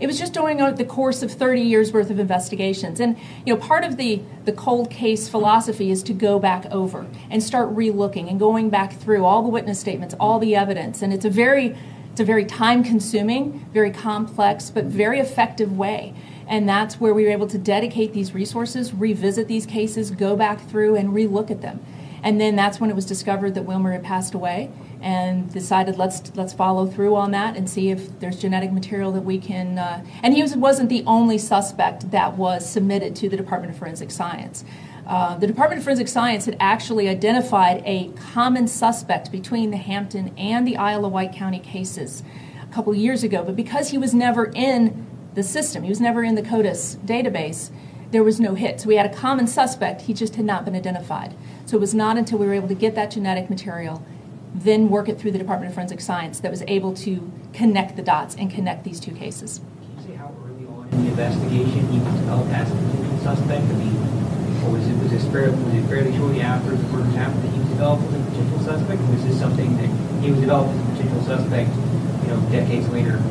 It 0.00 0.08
was 0.08 0.18
just 0.18 0.32
during 0.32 0.60
uh, 0.60 0.72
the 0.72 0.84
course 0.84 1.22
of 1.22 1.30
30 1.30 1.60
years 1.60 1.92
worth 1.92 2.10
of 2.10 2.18
investigations. 2.18 2.98
And 2.98 3.16
you 3.46 3.54
know, 3.54 3.60
part 3.60 3.84
of 3.84 3.96
the, 3.96 4.20
the 4.44 4.50
cold 4.50 4.90
case 4.90 5.28
philosophy 5.28 5.92
is 5.92 6.02
to 6.02 6.12
go 6.12 6.40
back 6.40 6.66
over 6.72 7.06
and 7.30 7.40
start 7.40 7.72
relooking 7.72 8.28
and 8.28 8.40
going 8.40 8.70
back 8.70 8.92
through 8.92 9.24
all 9.24 9.44
the 9.44 9.50
witness 9.50 9.78
statements, 9.78 10.16
all 10.18 10.40
the 10.40 10.56
evidence. 10.56 11.00
And 11.00 11.12
it's 11.12 11.24
a 11.24 11.30
very 11.30 11.76
it's 12.10 12.20
a 12.20 12.24
very 12.24 12.44
time 12.44 12.82
consuming, 12.82 13.64
very 13.72 13.92
complex, 13.92 14.68
but 14.68 14.86
very 14.86 15.20
effective 15.20 15.78
way. 15.78 16.12
And 16.48 16.68
that's 16.68 17.00
where 17.00 17.14
we 17.14 17.24
were 17.24 17.30
able 17.30 17.46
to 17.46 17.56
dedicate 17.56 18.14
these 18.14 18.34
resources, 18.34 18.92
revisit 18.92 19.46
these 19.46 19.64
cases, 19.64 20.10
go 20.10 20.34
back 20.34 20.60
through 20.60 20.96
and 20.96 21.10
relook 21.10 21.52
at 21.52 21.62
them. 21.62 21.82
And 22.22 22.40
then 22.40 22.54
that's 22.54 22.80
when 22.80 22.90
it 22.90 22.96
was 22.96 23.06
discovered 23.06 23.54
that 23.54 23.62
Wilmer 23.62 23.92
had 23.92 24.02
passed 24.02 24.34
away 24.34 24.70
and 25.02 25.52
decided 25.52 25.98
let's 25.98 26.34
let's 26.36 26.52
follow 26.52 26.86
through 26.86 27.16
on 27.16 27.32
that 27.32 27.56
and 27.56 27.68
see 27.68 27.90
if 27.90 28.18
there's 28.20 28.38
genetic 28.38 28.72
material 28.72 29.12
that 29.12 29.22
we 29.22 29.38
can. 29.38 29.78
Uh, 29.78 30.04
and 30.22 30.34
he 30.34 30.42
was, 30.42 30.56
wasn't 30.56 30.88
the 30.88 31.02
only 31.06 31.36
suspect 31.36 32.10
that 32.12 32.36
was 32.36 32.68
submitted 32.68 33.14
to 33.16 33.28
the 33.28 33.36
Department 33.36 33.72
of 33.72 33.78
Forensic 33.78 34.10
Science. 34.10 34.64
Uh, 35.06 35.36
the 35.36 35.46
Department 35.48 35.78
of 35.78 35.84
Forensic 35.84 36.06
Science 36.08 36.44
had 36.44 36.56
actually 36.60 37.08
identified 37.08 37.82
a 37.84 38.08
common 38.32 38.68
suspect 38.68 39.32
between 39.32 39.72
the 39.72 39.76
Hampton 39.76 40.32
and 40.38 40.66
the 40.66 40.76
Isle 40.76 41.04
of 41.04 41.12
Wight 41.12 41.32
County 41.32 41.58
cases 41.58 42.22
a 42.62 42.72
couple 42.72 42.94
years 42.94 43.24
ago, 43.24 43.42
but 43.42 43.56
because 43.56 43.90
he 43.90 43.98
was 43.98 44.14
never 44.14 44.46
in 44.54 45.06
the 45.34 45.42
system, 45.42 45.82
he 45.82 45.88
was 45.88 46.00
never 46.00 46.22
in 46.22 46.36
the 46.36 46.42
CODIS 46.42 46.96
database, 47.04 47.70
there 48.12 48.22
was 48.22 48.38
no 48.38 48.54
hit. 48.54 48.80
So 48.80 48.88
we 48.88 48.96
had 48.96 49.06
a 49.06 49.14
common 49.14 49.46
suspect, 49.46 50.02
he 50.02 50.14
just 50.14 50.36
had 50.36 50.44
not 50.44 50.64
been 50.64 50.76
identified. 50.76 51.34
So 51.66 51.76
it 51.78 51.80
was 51.80 51.94
not 51.94 52.16
until 52.16 52.38
we 52.38 52.46
were 52.46 52.54
able 52.54 52.68
to 52.68 52.74
get 52.74 52.94
that 52.94 53.10
genetic 53.10 53.50
material, 53.50 54.04
then 54.54 54.88
work 54.88 55.08
it 55.08 55.18
through 55.18 55.32
the 55.32 55.38
Department 55.38 55.70
of 55.70 55.74
Forensic 55.74 56.00
Science, 56.00 56.40
that 56.40 56.50
was 56.50 56.62
able 56.68 56.92
to 56.94 57.32
connect 57.52 57.96
the 57.96 58.02
dots 58.02 58.34
and 58.36 58.50
connect 58.50 58.84
these 58.84 59.00
two 59.00 59.12
cases. 59.12 59.60
Can 59.80 59.96
you 59.96 60.02
say 60.06 60.14
how 60.14 60.34
early 60.44 60.66
on 60.66 60.88
in 60.92 61.04
the 61.04 61.10
investigation 61.10 61.88
he 61.88 61.98
was 61.98 62.14
developed 62.20 62.50
as 62.50 62.70
a 62.70 62.74
potential 62.74 63.18
suspect? 63.18 63.64
I 63.64 63.72
mean, 63.74 63.96
or 64.64 64.70
was 64.70 64.86
it 64.86 64.96
was 64.98 65.10
this 65.10 65.26
fairly, 65.32 65.56
was 65.64 65.74
it 65.74 65.86
fairly 65.88 66.16
shortly 66.16 66.40
after 66.40 66.70
the 66.70 66.88
murder 66.88 67.10
happened 67.16 67.42
that 67.42 67.52
he 67.52 67.58
was 67.58 67.68
developed 67.68 68.04
as 68.04 68.14
a 68.14 68.30
potential 68.30 68.60
suspect? 68.60 69.00
Or 69.00 69.12
was 69.12 69.24
this 69.24 69.38
something 69.38 69.76
that 69.76 70.22
he 70.22 70.30
was 70.30 70.40
developed 70.40 70.70
as 70.70 70.80
a 70.80 70.90
potential 70.92 71.22
suspect, 71.22 71.70
you 72.22 72.28
know, 72.28 72.40
decades 72.50 72.88
later? 72.88 73.22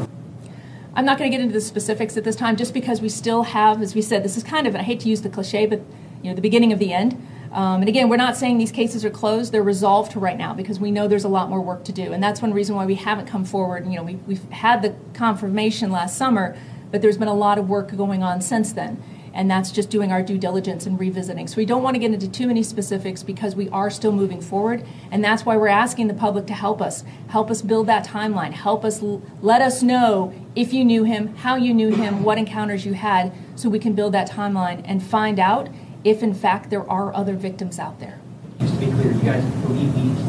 I'm 0.93 1.05
not 1.05 1.17
going 1.17 1.31
to 1.31 1.38
get 1.38 1.41
into 1.41 1.53
the 1.53 1.62
specifics 1.62 2.17
at 2.17 2.25
this 2.25 2.36
time, 2.36 2.57
just 2.57 2.73
because 2.73 2.99
we 2.99 3.07
still 3.07 3.43
have, 3.43 3.81
as 3.81 3.95
we 3.95 4.01
said, 4.01 4.23
this 4.23 4.36
is 4.36 4.43
kind 4.43 4.67
of, 4.67 4.75
I 4.75 4.81
hate 4.81 4.99
to 5.01 5.10
use 5.10 5.21
the 5.21 5.29
cliche, 5.29 5.65
but 5.65 5.79
you 6.21 6.29
know, 6.29 6.36
the 6.36 6.41
beginning 6.41 6.73
of 6.73 6.79
the 6.79 6.91
end. 6.91 7.15
Um, 7.52 7.82
and 7.82 7.90
again, 7.90 8.08
we're 8.08 8.16
not 8.18 8.38
saying 8.38 8.58
these 8.58 8.72
cases 8.72 9.04
are 9.04 9.10
closed; 9.10 9.52
they're 9.52 9.64
resolved 9.64 10.14
to 10.14 10.20
right 10.20 10.38
now 10.38 10.54
because 10.54 10.80
we 10.80 10.90
know 10.90 11.08
there's 11.08 11.26
a 11.26 11.30
lot 11.30 11.50
more 11.50 11.62
work 11.62 11.84
to 11.86 11.92
do, 11.92 12.14
and 12.14 12.24
that's 12.24 12.42
one 12.42 12.54
reason 12.54 12.76
why 12.76 12.86
we 12.86 12.96
haven't 12.96 13.26
come 13.26 13.44
forward. 13.44 13.86
You 13.86 13.98
know, 13.98 14.04
we, 14.04 14.16
we've 14.16 14.50
had 14.52 14.82
the 14.82 14.96
confirmation 15.14 15.92
last 15.92 16.18
summer, 16.18 16.58
but 16.92 17.02
there's 17.02 17.18
been 17.18 17.28
a 17.28 17.34
lot 17.34 17.58
of 17.58 17.68
work 17.68 17.96
going 17.96 18.24
on 18.24 18.42
since 18.42 18.72
then. 18.74 19.04
And 19.34 19.50
that's 19.50 19.72
just 19.72 19.90
doing 19.90 20.12
our 20.12 20.22
due 20.22 20.38
diligence 20.38 20.86
and 20.86 21.00
revisiting. 21.00 21.48
So 21.48 21.56
we 21.56 21.66
don't 21.66 21.84
want 21.84 21.96
to 21.96 22.00
get 22.00 22.12
into 22.14 22.28
too 22.30 22.48
many 22.48 22.64
specifics 22.64 23.24
because 23.24 23.56
we 23.56 23.70
are 23.70 23.90
still 23.90 24.12
moving 24.12 24.42
forward, 24.42 24.86
and 25.10 25.24
that's 25.24 25.46
why 25.46 25.56
we're 25.56 25.70
asking 25.70 26.08
the 26.08 26.14
public 26.14 26.48
to 26.48 26.54
help 26.54 26.82
us, 26.82 27.06
help 27.30 27.50
us 27.50 27.62
build 27.62 27.88
that 27.88 28.06
timeline, 28.06 28.52
help 28.52 28.84
us 28.84 29.02
let 29.02 29.62
us 29.62 29.82
know 29.82 30.34
if 30.54 30.74
you 30.74 30.84
knew 30.84 31.06
him, 31.06 31.34
how 31.38 31.56
you 31.56 31.74
knew 31.74 31.96
him, 31.96 32.24
what 32.24 32.38
encounters 32.38 32.86
you 32.86 32.94
had, 32.94 33.32
so 33.56 33.70
we 33.70 33.80
can 33.80 33.94
build 33.94 34.14
that 34.14 34.30
timeline 34.30 34.82
and 34.84 35.02
find 35.02 35.40
out 35.40 35.70
if 36.04 36.24
in 36.24 36.34
fact 36.34 36.70
there 36.70 36.90
are 36.90 37.14
other 37.14 37.36
victims 37.36 37.80
out 37.80 38.00
there. 38.00 38.20
Just 38.60 38.74
to 38.76 38.80
be 38.80 38.92
clear, 38.92 39.12
you 39.12 39.22
guys 39.22 39.44
believe 39.66 39.94
these 39.96 40.20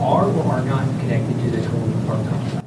are 0.00 0.24
or 0.24 0.42
are 0.44 0.64
not 0.64 0.84
connected 1.00 1.38
to 1.38 1.50
the 1.50 1.66
Colonial 1.68 2.06
Park 2.06 2.24
homicide? 2.26 2.64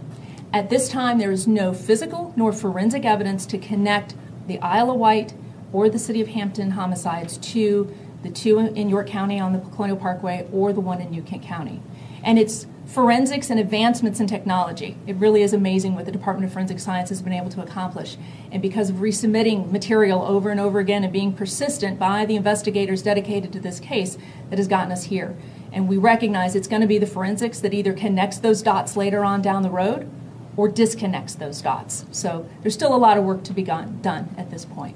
At 0.54 0.70
this 0.70 0.88
time, 0.88 1.18
there 1.18 1.32
is 1.32 1.48
no 1.48 1.74
physical 1.74 2.34
nor 2.36 2.54
forensic 2.54 3.04
evidence 3.04 3.46
to 3.48 3.58
connect 3.58 4.16
the 4.48 4.60
Isle 4.60 4.92
of 4.92 4.98
Wight 4.98 5.34
or 5.74 5.90
the 5.90 6.00
City 6.00 6.22
of 6.22 6.30
Hampton 6.30 6.72
homicides 6.72 7.38
to 7.38 7.94
the 8.24 8.30
two 8.30 8.60
in 8.60 8.90
York 8.90 9.08
County 9.08 9.40
on 9.40 9.54
the 9.54 9.60
Colonial 9.60 9.98
Parkway 9.98 10.48
or 10.52 10.72
the 10.72 10.80
one 10.80 11.02
in 11.02 11.12
New 11.12 11.22
Kent 11.22 11.44
County. 11.44 11.82
And 12.24 12.40
it's 12.40 12.68
forensics 12.86 13.50
and 13.50 13.60
advancements 13.60 14.20
in 14.20 14.28
technology. 14.28 14.98
It 15.08 15.16
really 15.16 15.42
is 15.42 15.54
amazing 15.54 15.96
what 15.96 16.06
the 16.06 16.12
Department 16.12 16.46
of 16.46 16.54
Forensic 16.54 16.80
Science 16.80 17.10
has 17.10 17.22
been 17.22 17.34
able 17.34 17.50
to 17.50 17.62
accomplish. 17.62 18.18
And 18.52 18.62
because 18.62 18.90
of 18.90 18.98
resubmitting 18.98 19.72
material 19.72 20.22
over 20.22 20.50
and 20.50 20.60
over 20.60 20.80
again 20.80 21.04
and 21.04 21.12
being 21.12 21.34
persistent 21.34 21.98
by 21.98 22.26
the 22.26 22.36
investigators 22.36 23.02
dedicated 23.02 23.52
to 23.54 23.60
this 23.60 23.80
case, 23.80 24.18
that 24.50 24.60
has 24.60 24.68
gotten 24.68 24.92
us 24.92 25.06
here. 25.06 25.36
And 25.72 25.90
we 25.90 25.98
recognize 25.98 26.56
it's 26.56 26.68
going 26.68 26.82
to 26.82 26.88
be 26.88 26.98
the 26.98 27.08
forensics 27.08 27.60
that 27.60 27.74
either 27.74 27.92
connects 27.92 28.38
those 28.38 28.62
dots 28.62 28.96
later 28.96 29.26
on 29.26 29.42
down 29.42 29.64
the 29.64 29.70
road 29.70 30.10
or 30.56 30.70
disconnects 30.70 31.36
those 31.36 31.62
dots. 31.62 32.06
So 32.12 32.48
there's 32.62 32.76
still 32.76 32.96
a 32.96 32.98
lot 32.98 33.18
of 33.18 33.24
work 33.24 33.44
to 33.46 33.54
be 33.54 33.64
done 33.64 34.34
at 34.38 34.52
this 34.52 34.64
point. 34.64 34.96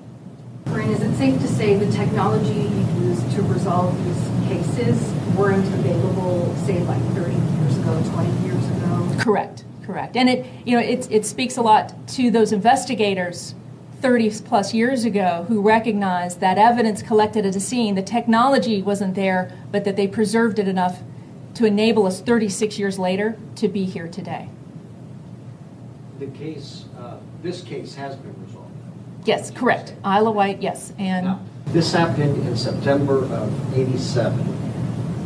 Corinne, 0.67 0.91
is 0.91 1.01
it 1.01 1.15
safe 1.17 1.41
to 1.41 1.47
say 1.47 1.75
the 1.75 1.91
technology 1.91 2.53
you 2.53 3.07
used 3.09 3.31
to 3.31 3.41
resolve 3.41 3.97
these 4.05 4.47
cases 4.47 5.11
weren't 5.35 5.65
available, 5.73 6.55
say, 6.65 6.79
like 6.83 7.01
30 7.13 7.33
years 7.33 7.58
ago, 7.97 8.09
20 8.13 8.47
years 8.47 8.65
ago? 8.65 9.15
Correct, 9.19 9.63
correct. 9.83 10.15
And 10.15 10.29
it, 10.29 10.45
you 10.65 10.75
know, 10.75 10.83
it, 10.83 11.09
it 11.11 11.25
speaks 11.25 11.57
a 11.57 11.61
lot 11.61 11.93
to 12.09 12.31
those 12.31 12.51
investigators 12.51 13.55
30 14.01 14.31
plus 14.45 14.73
years 14.73 15.03
ago 15.03 15.45
who 15.47 15.61
recognized 15.61 16.39
that 16.39 16.57
evidence 16.57 17.01
collected 17.01 17.45
at 17.45 17.55
a 17.55 17.59
scene, 17.59 17.95
the 17.95 18.01
technology 18.01 18.81
wasn't 18.81 19.15
there, 19.15 19.51
but 19.71 19.83
that 19.83 19.95
they 19.95 20.07
preserved 20.07 20.57
it 20.57 20.67
enough 20.67 20.99
to 21.55 21.65
enable 21.65 22.05
us 22.05 22.21
36 22.21 22.79
years 22.79 22.97
later 22.97 23.37
to 23.55 23.67
be 23.67 23.83
here 23.83 24.07
today. 24.07 24.49
The 26.19 26.27
case, 26.27 26.85
uh, 26.97 27.17
this 27.43 27.61
case 27.61 27.95
has 27.95 28.15
been 28.15 28.35
resolved. 28.45 28.71
Yes, 29.25 29.51
correct. 29.51 29.93
Isla 30.05 30.31
White, 30.31 30.61
yes. 30.61 30.93
And 30.97 31.25
Now, 31.25 31.39
this 31.67 31.91
happened 31.91 32.47
in 32.47 32.55
September 32.55 33.25
of 33.25 33.77
87. 33.77 34.68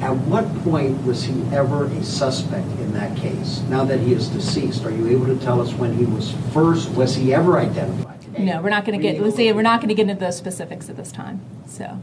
At 0.04 0.18
what 0.28 0.44
point 0.66 1.02
was 1.06 1.24
he 1.24 1.42
ever 1.56 1.86
a 1.86 2.04
suspect 2.04 2.68
in 2.82 2.92
that 2.92 3.16
case? 3.16 3.62
Now 3.70 3.86
that 3.86 4.02
he 4.02 4.12
is 4.12 4.28
deceased, 4.28 4.84
are 4.84 4.92
you 4.92 5.08
able 5.08 5.28
to 5.28 5.38
tell 5.38 5.62
us 5.62 5.72
when 5.76 5.94
he 5.98 6.04
was 6.04 6.34
first, 6.54 6.89
was 6.92 7.16
he 7.16 7.34
ever 7.34 7.58
identified? 7.58 8.10
no, 8.38 8.62
we're 8.62 8.70
not 8.70 8.84
going 8.84 9.00
to 9.00 9.02
get, 9.02 9.22
let's 9.22 9.38
see, 9.38 9.50
we're 9.54 9.62
not 9.62 9.80
going 9.80 9.88
to 9.88 9.96
get 9.96 10.10
into 10.10 10.20
those 10.20 10.36
specifics 10.36 10.89
at 10.89 10.98
this 10.98 11.10
time. 11.10 11.39
So 11.68 12.02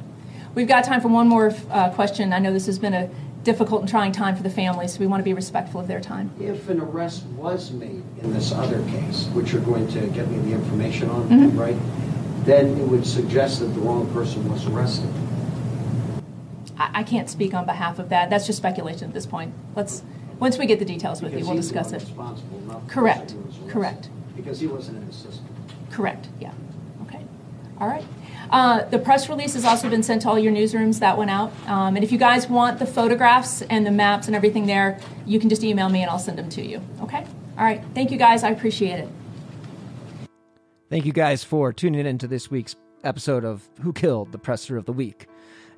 we've 0.54 0.66
got 0.66 0.84
time 0.84 1.02
for 1.02 1.08
one 1.08 1.28
more 1.28 1.52
uh, 1.70 1.90
question. 1.90 2.32
I 2.32 2.38
know 2.38 2.54
this 2.54 2.64
has 2.66 2.78
been 2.78 2.94
a 2.94 3.10
difficult 3.42 3.82
and 3.82 3.90
trying 3.90 4.12
time 4.12 4.34
for 4.34 4.42
the 4.42 4.48
family, 4.50 4.88
so 4.88 4.98
we 5.00 5.06
want 5.06 5.20
to 5.20 5.24
be 5.24 5.34
respectful 5.34 5.78
of 5.78 5.86
their 5.86 6.00
time. 6.00 6.30
If 6.40 6.70
an 6.70 6.80
arrest 6.80 7.24
was 7.36 7.70
made 7.70 8.02
in 8.22 8.32
this 8.32 8.50
other 8.52 8.82
case, 8.88 9.26
which 9.34 9.52
you're 9.52 9.60
going 9.60 9.88
to 9.88 10.06
get 10.06 10.26
me 10.30 10.38
the 10.38 10.54
information 10.54 11.10
on, 11.10 11.28
Mhm. 11.28 11.58
right? 11.58 11.76
Then 12.46 12.78
it 12.78 12.88
would 12.88 13.04
suggest 13.06 13.60
that 13.60 13.66
the 13.66 13.80
wrong 13.80 14.06
person 14.14 14.50
was 14.50 14.64
arrested. 14.66 15.10
I, 16.80 17.00
I 17.00 17.02
can't 17.02 17.28
speak 17.28 17.52
on 17.54 17.66
behalf 17.66 17.98
of 17.98 18.08
that. 18.08 18.30
That's 18.30 18.46
just 18.46 18.58
speculation 18.58 19.08
at 19.08 19.14
this 19.14 19.26
point. 19.26 19.54
Let's 19.76 20.02
once 20.38 20.56
we 20.56 20.64
get 20.66 20.78
the 20.78 20.84
details 20.86 21.20
with 21.20 21.32
you, 21.34 21.40
we'll 21.44 21.54
he's 21.56 21.68
the 21.68 21.74
discuss 21.74 21.92
one 21.92 22.00
it. 22.00 22.04
responsible, 22.04 22.60
not 22.60 22.88
Correct. 22.88 23.34
person 23.34 23.46
was. 23.46 23.72
Correct. 23.72 24.08
Because 24.34 24.58
he 24.58 24.66
wasn't 24.66 24.96
in 24.96 25.06
the 25.06 25.12
system. 25.12 25.44
Correct. 25.90 26.28
Yeah. 26.40 26.52
Okay. 27.02 27.20
All 27.78 27.86
right. 27.86 28.04
Uh, 28.48 28.84
the 28.86 28.98
press 28.98 29.28
release 29.28 29.52
has 29.54 29.64
also 29.64 29.90
been 29.90 30.02
sent 30.02 30.22
to 30.22 30.28
all 30.28 30.38
your 30.38 30.52
newsrooms. 30.52 31.00
That 31.00 31.18
went 31.18 31.30
out. 31.30 31.52
Um, 31.66 31.94
and 31.94 32.02
if 32.02 32.10
you 32.10 32.18
guys 32.18 32.48
want 32.48 32.78
the 32.78 32.86
photographs 32.86 33.60
and 33.62 33.86
the 33.86 33.90
maps 33.90 34.26
and 34.26 34.34
everything 34.34 34.66
there, 34.66 34.98
you 35.26 35.38
can 35.38 35.50
just 35.50 35.62
email 35.62 35.90
me 35.90 36.00
and 36.00 36.10
I'll 36.10 36.18
send 36.18 36.38
them 36.38 36.48
to 36.50 36.62
you. 36.64 36.80
Okay. 37.02 37.24
All 37.58 37.64
right. 37.64 37.82
Thank 37.94 38.10
you 38.10 38.16
guys. 38.16 38.42
I 38.42 38.50
appreciate 38.50 38.98
it. 38.98 39.08
Thank 40.88 41.04
you 41.04 41.12
guys 41.12 41.44
for 41.44 41.72
tuning 41.72 42.06
in 42.06 42.18
to 42.18 42.26
this 42.26 42.50
week's 42.50 42.74
episode 43.04 43.44
of 43.44 43.68
Who 43.82 43.92
Killed 43.92 44.32
the 44.32 44.38
Presser 44.38 44.76
of 44.76 44.86
the 44.86 44.92
Week. 44.92 45.28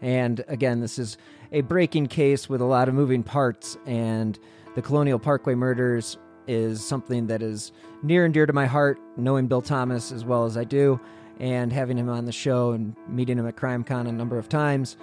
And 0.02 0.44
again, 0.48 0.80
this 0.80 0.98
is 0.98 1.16
a 1.52 1.62
breaking 1.62 2.08
case 2.08 2.48
with 2.48 2.60
a 2.60 2.64
lot 2.66 2.88
of 2.88 2.94
moving 2.94 3.22
parts, 3.22 3.78
and 3.86 4.38
the 4.74 4.82
Colonial 4.82 5.18
Parkway 5.18 5.54
murders 5.54 6.18
is 6.48 6.84
something 6.84 7.28
that 7.28 7.40
is 7.40 7.72
near 8.02 8.24
and 8.24 8.34
dear 8.34 8.46
to 8.46 8.52
my 8.52 8.66
heart, 8.66 8.98
knowing 9.16 9.46
Bill 9.46 9.62
Thomas 9.62 10.10
as 10.10 10.24
well 10.24 10.44
as 10.44 10.56
I 10.56 10.64
do, 10.64 11.00
and 11.38 11.72
having 11.72 11.96
him 11.96 12.08
on 12.08 12.24
the 12.24 12.32
show 12.32 12.72
and 12.72 12.96
meeting 13.08 13.38
him 13.38 13.46
at 13.46 13.56
CrimeCon 13.56 14.08
a 14.08 14.12
number 14.12 14.38
of 14.38 14.48
times. 14.48 14.96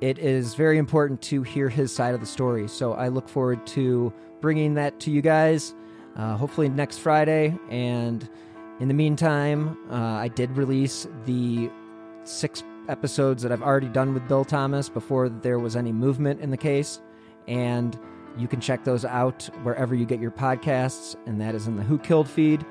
It 0.00 0.18
is 0.18 0.54
very 0.56 0.78
important 0.78 1.22
to 1.22 1.44
hear 1.44 1.68
his 1.68 1.94
side 1.94 2.14
of 2.14 2.20
the 2.20 2.26
story. 2.26 2.66
So 2.66 2.94
I 2.94 3.06
look 3.06 3.28
forward 3.28 3.64
to 3.68 4.12
bringing 4.40 4.74
that 4.74 4.98
to 5.00 5.12
you 5.12 5.22
guys, 5.22 5.74
uh, 6.16 6.36
hopefully 6.36 6.68
next 6.68 6.98
Friday. 6.98 7.56
And 7.70 8.28
in 8.80 8.88
the 8.88 8.94
meantime, 8.94 9.78
uh, 9.88 9.94
I 9.94 10.26
did 10.26 10.56
release 10.56 11.06
the 11.24 11.70
six 12.24 12.64
episodes 12.88 13.42
that 13.42 13.52
I've 13.52 13.62
already 13.62 13.88
done 13.88 14.14
with 14.14 14.26
Bill 14.28 14.44
Thomas 14.44 14.88
before 14.88 15.28
there 15.28 15.58
was 15.58 15.76
any 15.76 15.92
movement 15.92 16.40
in 16.40 16.50
the 16.50 16.56
case. 16.56 17.00
And 17.48 17.98
you 18.38 18.48
can 18.48 18.60
check 18.60 18.84
those 18.84 19.04
out 19.04 19.48
wherever 19.62 19.94
you 19.94 20.04
get 20.06 20.20
your 20.20 20.30
podcasts, 20.30 21.16
and 21.26 21.40
that 21.40 21.54
is 21.54 21.66
in 21.66 21.76
the 21.76 21.82
Who 21.82 21.98
Killed 21.98 22.28
feed. 22.28 22.62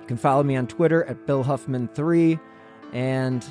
You 0.00 0.06
can 0.06 0.16
follow 0.16 0.42
me 0.42 0.56
on 0.56 0.66
Twitter 0.66 1.04
at 1.04 1.26
Bill 1.26 1.44
Huffman3. 1.44 2.40
And 2.92 3.44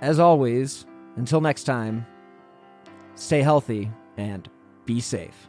as 0.00 0.18
always, 0.18 0.86
until 1.16 1.40
next 1.40 1.64
time, 1.64 2.06
stay 3.14 3.42
healthy 3.42 3.90
and 4.16 4.48
be 4.86 5.00
safe. 5.00 5.48